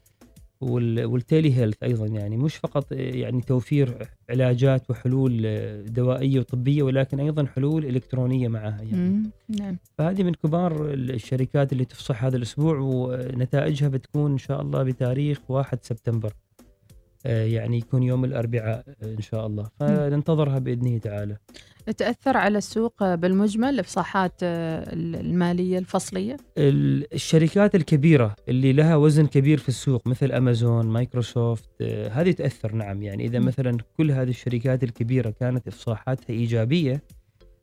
telehealth 0.62 1.82
أيضا 1.82 2.06
يعني. 2.06 2.36
مش 2.36 2.56
فقط 2.56 2.92
يعني 2.92 3.40
توفير 3.40 4.08
علاجات 4.30 4.90
وحلول 4.90 5.42
دوائية 5.84 6.38
وطبية 6.38 6.82
ولكن 6.82 7.20
أيضا 7.20 7.46
حلول 7.46 7.84
إلكترونية 7.84 8.48
معها 8.48 8.82
يعني. 8.82 9.10
مم. 9.10 9.30
نعم. 9.48 9.76
فهذه 9.98 10.22
من 10.22 10.34
كبار 10.34 10.92
الشركات 10.94 11.72
اللي 11.72 11.84
تفصح 11.84 12.24
هذا 12.24 12.36
الأسبوع 12.36 12.78
ونتائجها 12.78 13.88
بتكون 13.88 14.32
إن 14.32 14.38
شاء 14.38 14.62
الله 14.62 14.82
بتاريخ 14.82 15.38
1 15.48 15.78
سبتمبر. 15.82 16.32
يعني 17.24 17.78
يكون 17.78 18.02
يوم 18.02 18.24
الأربعاء 18.24 18.84
آه، 19.02 19.14
إن 19.14 19.20
شاء 19.22 19.46
الله 19.46 19.68
فننتظرها 19.80 20.58
بإذنه 20.58 20.98
تعالى 20.98 21.36
تأثر 21.98 22.36
على 22.36 22.58
السوق 22.58 23.14
بالمجمل 23.14 23.68
الإفصاحات 23.68 24.32
آه، 24.42 24.92
المالية 24.94 25.78
الفصلية؟ 25.78 26.36
ال- 26.58 27.14
الشركات 27.14 27.74
الكبيرة 27.74 28.36
اللي 28.48 28.72
لها 28.72 28.96
وزن 28.96 29.26
كبير 29.26 29.58
في 29.58 29.68
السوق 29.68 30.06
مثل 30.06 30.32
أمازون 30.32 30.86
مايكروسوفت 30.86 31.68
آه، 31.80 32.08
هذه 32.08 32.30
تأثر 32.30 32.72
نعم 32.74 33.02
يعني 33.02 33.24
إذا. 33.26 33.38
مثلا 33.38 33.76
كل 33.96 34.10
هذه 34.10 34.30
الشركات 34.30 34.82
الكبيرة 34.84 35.30
كانت 35.40 35.68
إفصاحاتها 35.68 36.30
إيجابية 36.34 37.02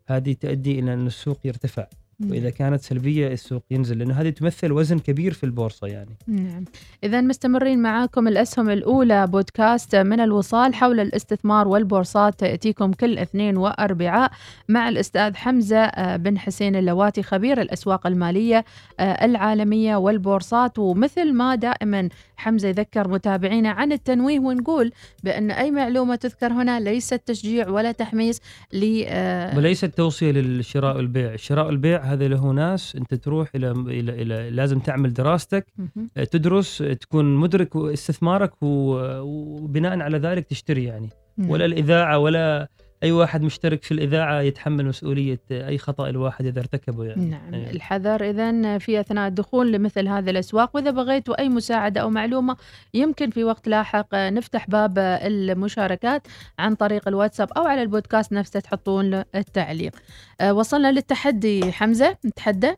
هذه 0.07 0.33
تؤدي 0.33 0.79
إلى 0.79 0.93
أن 0.93 1.07
السوق 1.07 1.39
يرتفع 1.45 1.87
وإذا 2.21 2.49
كانت 2.49 2.81
سلبية 2.81 3.27
السوق 3.27 3.63
ينزل 3.71 3.99
لأنه 3.99 4.13
هذه 4.13 4.29
تمثل 4.29 4.71
وزن 4.71 4.99
كبير 4.99 5.33
في 5.33 5.43
البورصة 5.43 5.87
يعني. 5.87 6.17
نعم. 6.27 6.65
إذا 7.03 7.21
مستمرين 7.21 7.81
معاكم 7.81 8.27
الأسهم 8.27 8.69
الأولى 8.69 9.27
بودكاست 9.27 9.95
من 9.95 10.19
الوصال 10.19 10.75
حول 10.75 10.99
الاستثمار 10.99 11.67
والبورصات 11.67 12.39
تأتيكم 12.39 12.93
كل 12.93 13.17
اثنين 13.17 13.57
وأربعاء 13.57 14.31
مع 14.69 14.89
الأستاذ 14.89 15.35
حمزة 15.35 15.77
آه، 15.77 16.15
بن 16.15 16.39
حسين 16.39 16.75
اللواتي 16.75 17.23
خبير 17.23 17.61
الأسواق 17.61 18.07
المالية 18.07 18.65
آه، 18.99 19.25
العالمية 19.25 19.95
والبورصات. 19.95 20.79
ومثل 20.79 21.33
ما 21.33 21.55
دائما 21.55 22.09
حمزة 22.39 22.67
يذكر 22.67 23.07
متابعينا 23.07 23.69
عن 23.69 23.91
التنويه 23.91 24.39
ونقول 24.39 24.91
بأن 25.23 25.51
أي 25.51 25.71
معلومة 25.71 26.15
تذكر 26.15 26.47
هنا 26.53 26.79
ليست 26.79 27.21
تشجيع 27.25 27.69
ولا 27.69 27.91
تحميس 27.91 28.41
ل 28.73 29.03
آه، 29.07 29.57
وليست 29.57 29.85
توصيه 29.85 30.31
للشراء 30.31 30.95
والبيع، 30.97 31.33
الشراء 31.33 31.65
والبيع 31.65 32.03
هذا 32.03 32.27
له 32.27 32.51
ناس 32.51 32.95
أنت 32.95 33.13
تروح 33.13 33.49
إلى 33.55 33.71
إلى, 33.71 34.21
إلى 34.21 34.49
لازم 34.49 34.79
تعمل 34.79 35.13
دراستك 35.13 35.65
مهم. 35.77 36.09
تدرس 36.31 36.77
تكون 37.01 37.35
مدرك 37.35 37.75
استثمارك 37.75 38.63
و- 38.63 39.19
وبناء 39.21 39.99
على 39.99 40.17
ذلك 40.17 40.45
تشتري 40.45 40.83
يعني 40.83 41.09
نعم. 41.37 41.49
ولا 41.49 41.65
الإذاعة 41.65 42.17
ولا 42.19 42.67
أي 43.03 43.11
واحد 43.11 43.41
مشترك 43.41 43.83
في 43.83 43.91
الإذاعة 43.91 44.41
يتحمل 44.41 44.85
مسؤولية 44.85 45.39
أي 45.51 45.77
خطأ 45.77 46.09
الواحد 46.09 46.45
إذا 46.45 46.59
ارتكبه 46.59 47.03
يعني. 47.03 47.25
نعم 47.25 47.53
أيوة. 47.53 47.69
الحذر 47.69 48.29
إذا 48.29 48.77
في 48.77 48.99
أثناء 48.99 49.27
الدخول 49.27 49.71
لمثل 49.71 50.07
هذه 50.07 50.29
الأسواق 50.29 50.75
وإذا 50.75 50.91
بغيتوا 50.91 51.39
أي 51.39 51.49
مساعدة 51.49 52.01
أو 52.01 52.09
معلومة 52.09 52.57
يمكن 52.93 53.29
في 53.29 53.43
وقت 53.43 53.67
لاحق 53.67 54.15
نفتح 54.15 54.69
باب 54.69 54.99
المشاركات 54.99 56.27
عن 56.59 56.75
طريق 56.75 57.07
الواتساب 57.07 57.51
أو 57.51 57.63
على 57.63 57.81
البودكاست 57.81 58.33
نفسه 58.33 58.59
تحطون 58.59 59.23
التعليق. 59.35 59.95
آه، 60.41 60.53
وصلنا 60.53 60.91
للتحدي 60.91 61.71
حمزة 61.71 62.17
نتحدى. 62.25 62.75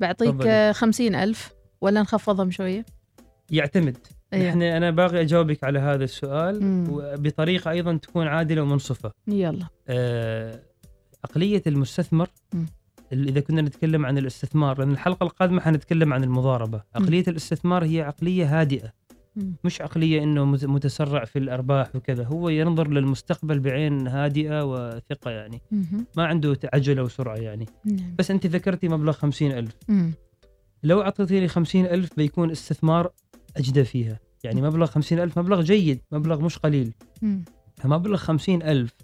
بعطيك 0.00 0.70
خمسين 0.72 1.14
ألف 1.14 1.52
ولا 1.80 2.00
نخفضهم 2.00 2.50
شوية؟ 2.50 2.84
يعتمد. 3.50 3.96
أيوة. 4.32 4.48
نحن 4.48 4.62
أنا 4.62 4.90
باغي 4.90 5.20
أجاوبك 5.20 5.64
على 5.64 5.78
هذا 5.78 6.04
السؤال 6.04 6.64
مم. 6.64 6.84
وبطريقة 6.90 7.70
أيضا 7.70 7.96
تكون 7.96 8.26
عادلة 8.26 8.62
ومنصفة 8.62 9.12
يلا 9.28 9.66
آه، 9.88 10.60
عقلية 11.24 11.62
المستثمر 11.66 12.28
مم. 12.54 12.66
إذا 13.12 13.40
كنا 13.40 13.62
نتكلم 13.62 14.06
عن 14.06 14.18
الاستثمار 14.18 14.78
لأن 14.78 14.90
الحلقة 14.92 15.24
القادمة 15.24 15.60
حنتكلم 15.60 16.12
عن 16.12 16.24
المضاربة 16.24 16.82
عقلية 16.94 17.24
الاستثمار 17.28 17.84
هي 17.84 18.00
عقلية 18.02 18.60
هادئة 18.60 18.92
مم. 19.36 19.52
مش 19.64 19.80
عقلية 19.80 20.22
إنه 20.22 20.44
مت- 20.44 20.64
متسرع 20.64 21.24
في 21.24 21.38
الأرباح 21.38 21.96
وكذا 21.96 22.24
هو 22.24 22.48
ينظر 22.48 22.88
للمستقبل 22.88 23.58
بعين 23.60 24.08
هادئة 24.08 24.64
وثقة 24.64 25.30
يعني. 25.30 25.60
ما 26.16 26.26
عنده 26.26 26.56
عجله 26.74 27.02
وسرعه 27.02 27.36
يعني 27.36 27.66
نعم. 27.84 28.14
بس 28.18 28.30
أنت 28.30 28.46
ذكرتي 28.46 28.88
مبلغ 28.88 29.12
خمسين 29.12 29.52
ألف 29.52 29.76
مم. 29.88 30.12
لو 30.82 31.12
خمسين 31.46 31.86
ألف 31.86 32.16
بيكون 32.16 32.50
استثمار 32.50 33.10
أجدى 33.56 33.84
فيها. 33.84 34.18
يعني 34.44 34.62
مبلغ 34.62 34.86
خمسين 34.86 35.20
ألف 35.20 35.38
مبلغ 35.38 35.62
جيد 35.62 36.00
مبلغ 36.12 36.40
مش 36.40 36.58
قليل. 36.58 36.94
مم. 37.22 37.44
فمبلغ 37.76 38.16
خمسين 38.16 38.62
ألف 38.62 38.94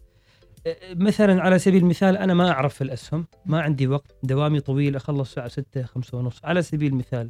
أه، 0.66 0.76
مثلا 0.94 1.42
على 1.42 1.58
سبيل 1.58 1.82
المثال 1.82 2.16
أنا 2.16 2.34
ما 2.34 2.50
أعرف 2.50 2.74
في 2.74 2.84
الأسهم 2.84 3.26
ما 3.46 3.60
عندي 3.60 3.86
وقت 3.86 4.16
دوامي 4.22 4.60
طويل 4.60 4.96
أخلص 4.96 5.28
الساعة 5.28 5.48
ستة 5.48 5.82
خمسة 5.82 6.18
ونص 6.18 6.44
على 6.44 6.62
سبيل 6.62 6.92
المثال. 6.92 7.28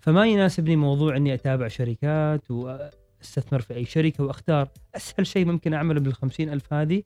فما 0.00 0.26
يناسبني 0.26 0.76
موضوع 0.76 1.16
أني 1.16 1.34
أتابع 1.34 1.68
شركات 1.68 2.50
وأستثمر 2.50 3.60
في 3.60 3.74
أي 3.74 3.84
شركة 3.84 4.24
وأختار 4.24 4.68
أسهل 4.96 5.26
شيء 5.26 5.46
ممكن 5.46 5.74
أعمله 5.74 6.00
بالخمسين 6.00 6.52
ألف 6.52 6.72
هذه 6.72 7.02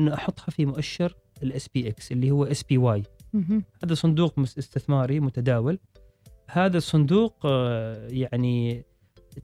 أنه 0.00 0.14
أحطها 0.14 0.50
في 0.50 0.66
مؤشر 0.66 1.14
ال 1.42 1.68
SPX 1.68 2.12
اللي 2.12 2.30
هو 2.30 2.44
SPY. 2.44 3.02
هذا 3.84 3.94
صندوق 3.94 4.38
استثماري 4.38 5.20
متداول. 5.20 5.78
هذا 6.50 6.76
الصندوق 6.76 7.34
آه، 7.44 8.08
يعني 8.10 8.84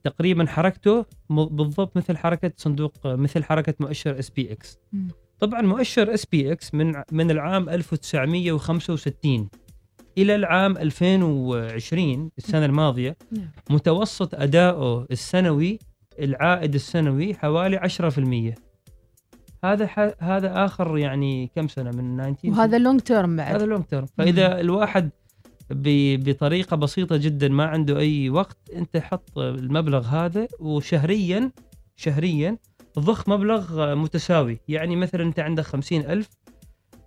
تقريبا 0.03 0.45
حركته 0.45 1.05
بالضبط 1.29 1.97
مثل 1.97 2.17
حركة 2.17 2.51
صندوق 2.57 2.93
آه، 3.05 3.15
مثل 3.15 3.43
حركة 3.43 3.73
مؤشر 3.79 4.19
SPX. 4.19 4.79
طبعا 5.39 5.61
مؤشر 5.61 6.13
SPX 6.13 6.73
من 6.73 7.03
من 7.11 7.31
العام 7.31 7.69
1965 7.69 9.49
إلى 10.17 10.35
العام 10.35 10.77
2020 10.77 12.31
السنة 12.37 12.65
الماضية 12.65 13.17
نعم. 13.31 13.47
متوسط 13.69 14.35
أداؤه 14.35 15.07
السنوي 15.11 15.79
العائد 16.19 16.75
السنوي 16.75 17.33
حوالي 17.33 17.79
10% 18.55 18.55
هذا 19.63 19.87
ح... 19.87 19.99
هذا 20.19 20.65
آخر 20.65 20.97
يعني 20.97 21.51
كم 21.55 21.67
سنة؟ 21.67 21.91
من 21.91 22.35
19 22.35 22.49
وهذا 22.49 22.77
long 22.77 22.99
term 22.99 23.35
بعد. 23.35 23.55
هذا 23.55 23.65
long 23.65 23.83
term 23.83 24.05
فإذا 24.05 24.59
الواحد 24.59 25.09
بطريقة 25.71 26.75
بسيطة 26.75 27.17
جدا 27.17 27.47
ما 27.47 27.65
عنده 27.65 27.99
أي 27.99 28.29
وقت. 28.29 28.57
أنت 28.75 28.97
حط 28.97 29.37
المبلغ 29.37 30.05
هذا 30.05 30.47
وشهريا 30.59 31.51
شهريا 31.95 32.57
ضخ 32.99 33.29
مبلغ 33.29 33.95
متساوي. 33.95 34.59
يعني 34.67 34.95
مثلا 34.95 35.23
أنت 35.23 35.39
عندك 35.39 35.63
خمسين 35.63 36.01
ألف 36.01 36.29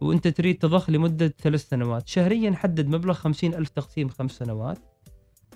وأنت 0.01 0.29
تريد 0.29 0.59
تضخ 0.59 0.91
لمدة 0.91 1.35
ثلاث 1.39 1.69
سنوات. 1.69 2.09
شهريا 2.09 2.53
حدد 2.53 2.89
مبلغ 2.89 3.15
خمسين 3.15 3.55
ألف 3.55 3.69
تقسيم 3.69 4.09
خمس 4.09 4.31
سنوات. 4.31 4.79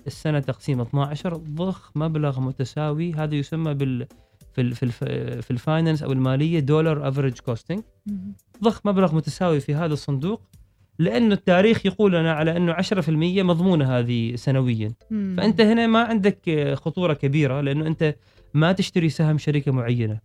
السنة 0.07 0.39
تقسيم 0.39 0.81
12 0.81 1.35
ضخ 1.37 1.91
مبلغ 1.95 2.39
متساوي. 2.39 3.13
هذا 3.13 3.35
يسمى 3.35 3.73
بال 3.73 4.07
في 4.53 4.75
في 4.75 5.41
في 5.41 5.51
ال 5.51 5.57
finance 5.57 6.03
أو 6.03 6.11
المالية 6.11 6.59
dollar 6.59 7.07
average 7.07 7.39
costing. 7.39 7.81
ضخ 8.63 8.81
مبلغ 8.85 9.15
متساوي 9.15 9.59
في 9.59 9.75
هذا 9.75 9.93
الصندوق. 9.93 10.41
لأنه 10.99 11.33
التاريخ 11.33 11.85
يقول 11.85 12.11
لنا 12.11 12.33
على 12.33 12.57
أنه 12.57 12.73
10% 12.73 13.09
مضمونة 13.43 13.99
هذه 13.99 14.35
سنويا 14.35 14.93
مم. 15.11 15.35
فأنت 15.37 15.61
هنا 15.61 15.87
ما 15.87 16.03
عندك 16.03 16.73
خطورة 16.73 17.13
كبيرة 17.13 17.61
لأنه 17.61 17.87
أنت 17.87 18.15
ما 18.53 18.71
تشتري 18.71 19.09
سهم 19.09 19.37
شركة 19.37 19.71
معينة 19.71 20.19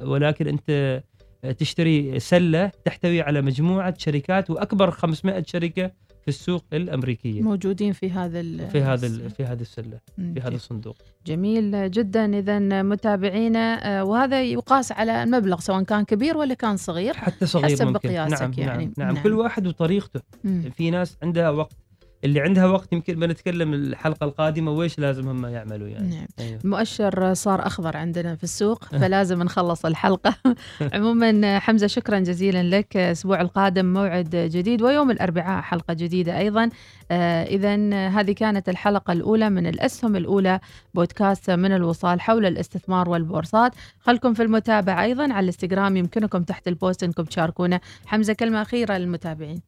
ولكن 0.00 0.48
أنت 0.48 1.02
آه، 1.44 1.52
تشتري 1.52 2.20
سلة 2.20 2.70
تحتوي 2.84 3.22
على 3.22 3.42
مجموعة 3.42 3.94
شركات 3.98 4.50
وأكبر 4.50 4.90
500 4.90 5.44
شركة 5.46 5.90
في 6.28 6.34
السوق 6.34 6.64
الأمريكية 6.72 7.42
موجودين 7.42 7.92
في 7.92 8.10
هذا 8.10 8.42
في 8.68 8.80
هذا 8.82 9.28
في 9.28 9.44
هذه 9.44 9.60
السلة. 9.60 9.98
في 10.16 10.40
هذا 10.40 10.54
الصندوق 10.54 10.96
جميل 11.26 11.90
جدا 11.90 12.38
اذا 12.38 12.82
متابعينا 12.82 13.98
آه، 14.00 14.04
وهذا 14.04 14.42
يقاس 14.42 14.92
على 14.92 15.22
المبلغ 15.22 15.60
سواء 15.60 15.82
كان 15.82 16.04
كبير 16.04 16.36
ولا 16.36 16.54
كان 16.54 16.76
صغير 16.76 17.14
حتى 17.14 17.46
صغير 17.46 17.64
حسب 17.64 17.86
ممكن 17.86 18.08
بقياسك 18.08 18.40
نعم, 18.40 18.52
يعني. 18.56 18.84
نعم 18.84 18.92
نعم 18.96 19.14
نعم. 19.14 19.22
كل 19.22 19.32
واحد 19.32 19.66
وطريقته 19.66 20.20
مم. 20.44 20.70
في 20.76 20.90
ناس 20.90 21.16
عندها 21.22 21.50
وقت 21.50 21.76
اللي 22.24 22.40
عندها 22.40 22.66
وقت 22.66 22.92
يمكن 22.92 23.14
بنتكلم 23.18 23.74
الحلقة 23.74 24.24
القادمة 24.24 24.70
ويش 24.70 24.98
لازم 24.98 25.28
هم 25.28 25.46
يعملوا 25.46 25.88
يعني. 25.88 26.16
نعم. 26.16 26.26
أيوه. 26.38 26.60
المؤشر 26.64 27.34
صار 27.34 27.66
أخضر 27.66 27.96
عندنا 27.96 28.36
في 28.36 28.44
السوق 28.44 28.84
فلازم 28.84 29.42
نخلص 29.42 29.86
الحلقة. 29.86 30.34
عموما 30.94 31.58
حمزة 31.58 31.86
شكرا 31.86 32.18
جزيلا 32.18 32.62
لك. 32.62 32.96
الأسبوع 32.96 33.40
القادم 33.40 33.92
موعد 33.92 34.30
جديد 34.36 34.82
ويوم 34.82 35.10
الأربعاء 35.10 35.62
حلقة 35.62 35.94
جديدة 35.94 36.38
أيضا. 36.38 36.70
اذا 37.10 37.74
هذه 38.08 38.32
كانت 38.32 38.68
الحلقة 38.68 39.12
الأولى 39.12 39.50
من 39.50 39.66
الأسهم 39.66 40.16
الأولى 40.16 40.60
بودكاست 40.94 41.50
من 41.50 41.72
الوصال 41.72 42.20
حول 42.20 42.46
الاستثمار 42.46 43.08
والبورصات. 43.08 43.72
خلكم 44.00 44.34
في 44.34 44.42
المتابعة 44.42 45.02
أيضا 45.02 45.22
على 45.22 45.40
الإنستغرام 45.40 45.96
يمكنكم 45.96 46.42
تحت 46.42 46.68
البوست 46.68 47.02
إنكم 47.02 47.24
تشاركونا. 47.24 47.80
حمزة 48.06 48.32
كلمة 48.32 48.62
أخيرة 48.62 48.98
للمتابعين. 48.98 49.60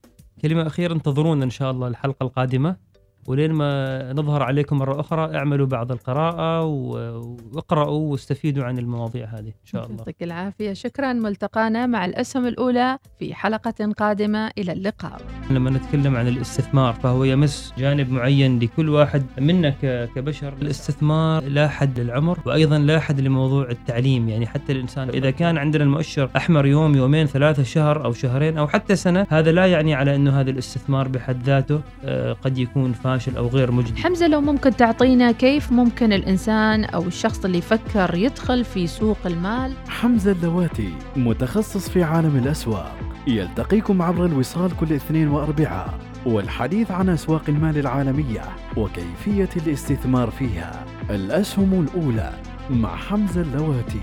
كلمة 0.43 0.67
أخيرة 0.67 0.93
انتظرونا 0.93 1.45
إن 1.45 1.51
شاء 1.51 1.71
الله 1.71 1.89
الحلقة 1.89 2.25
القادمة. 2.25 2.77
ولين 3.31 3.53
ما 3.53 4.13
نظهر 4.13 4.43
عليكم 4.43 4.79
مرة 4.79 5.01
أخرى 5.01 5.37
اعملوا 5.37 5.67
بعض 5.67 5.93
القراءة 5.93 6.65
و- 6.65 7.37
واقرأوا 7.55 8.11
واستفيدوا 8.13 8.65
عن 8.65 8.79
المواضيع 8.79 9.27
هذه. 9.27 9.47
إن 9.47 9.67
شاء 9.67 9.85
الله. 9.87 9.97
يعطيك 9.99 10.23
العافية. 10.23 10.73
شكرا. 10.73 11.13
ملتقانا 11.13 11.87
مع 11.87 12.05
الأسهم 12.05 12.47
الأولى 12.47 12.99
في 13.19 13.35
حلقة 13.35 13.93
قادمة. 13.99 14.51
إلى 14.59 14.73
اللقاء. 14.73 15.21
لما 15.51 15.71
نتكلم 15.71 16.17
عن 16.17 16.29
الاستثمار 16.29 16.93
فهو 16.95 17.25
يمس 17.25 17.73
جانب 17.79 18.13
معين 18.13 18.59
لكل 18.59 18.89
واحد 18.89 19.23
منا 19.39 19.71
كبشر. 20.15 20.53
الاستثمار 20.63 21.43
لا 21.45 21.69
حد 21.69 22.01
للعمر 22.01 22.39
وأيضا 22.47 22.79
لا 22.79 23.01
حد 23.01 23.21
لموضوع 23.21 23.71
التعليم. 23.71 24.29
يعني 24.29 24.47
حتى 24.47 24.73
الإنسان 24.73 25.09
إذا 25.09 25.31
كان 25.31 25.59
عندنا 25.59 25.85
المؤشر 25.85 26.31
أحمر 26.37 26.67
يوم 26.67 26.95
يومين 26.97 27.27
ثلاثة 27.27 27.63
شهر 27.63 28.05
أو 28.05 28.13
شهرين 28.13 28.59
أو 28.59 28.69
حتى 28.69 28.97
سنة 28.97 29.27
هذا 29.31 29.53
لا 29.53 29.67
يعني 29.67 29.95
على 29.95 30.15
إنه 30.17 30.41
هذا 30.41 30.51
الاستثمار 30.51 31.09
بحد 31.09 31.43
ذاته 31.43 31.81
آه، 32.05 32.33
قد 32.33 32.59
يكون 32.59 32.93
فاشل. 32.93 33.20
أو 33.29 33.49
غير 33.49 33.73
مجدي. 33.73 34.03
حمزة 34.03 34.27
لو 34.27 34.41
ممكن 34.41 34.77
تعطينا 34.77 35.33
كيف 35.33 35.73
ممكن 35.73 36.13
الإنسان 36.13 36.85
أو 36.85 37.03
الشخص 37.03 37.45
اللي 37.45 37.59
يفكر 37.59 38.15
يدخل 38.15 38.65
في 38.65 38.87
سوق 38.87 39.19
المال؟ 39.27 39.73
حمزة 39.89 40.33
اللواتي 40.33 40.93
متخصص 41.17 41.89
في 41.89 42.03
عالم 42.03 42.37
الأسواق. 42.37 42.97
يلتقيكم 43.27 44.03
عبر 44.03 44.27
الوصال 44.27 44.77
كل 44.77 44.93
اثنين 44.93 45.29
وأربعاء 45.29 45.99
والحديث 46.27 46.91
عن 46.91 47.09
أسواق 47.09 47.43
المال 47.49 47.79
العالمية 47.79 48.43
وكيفية 48.77 49.49
الاستثمار 49.57 50.31
فيها. 50.31 50.85
الأسهم 51.11 51.87
الأولى 51.89 52.33
مع 52.71 52.97
حمزة 52.97 53.41
اللواتي 53.41 54.01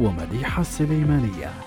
ومديحة 0.00 0.60
السليمانية. 0.60 1.65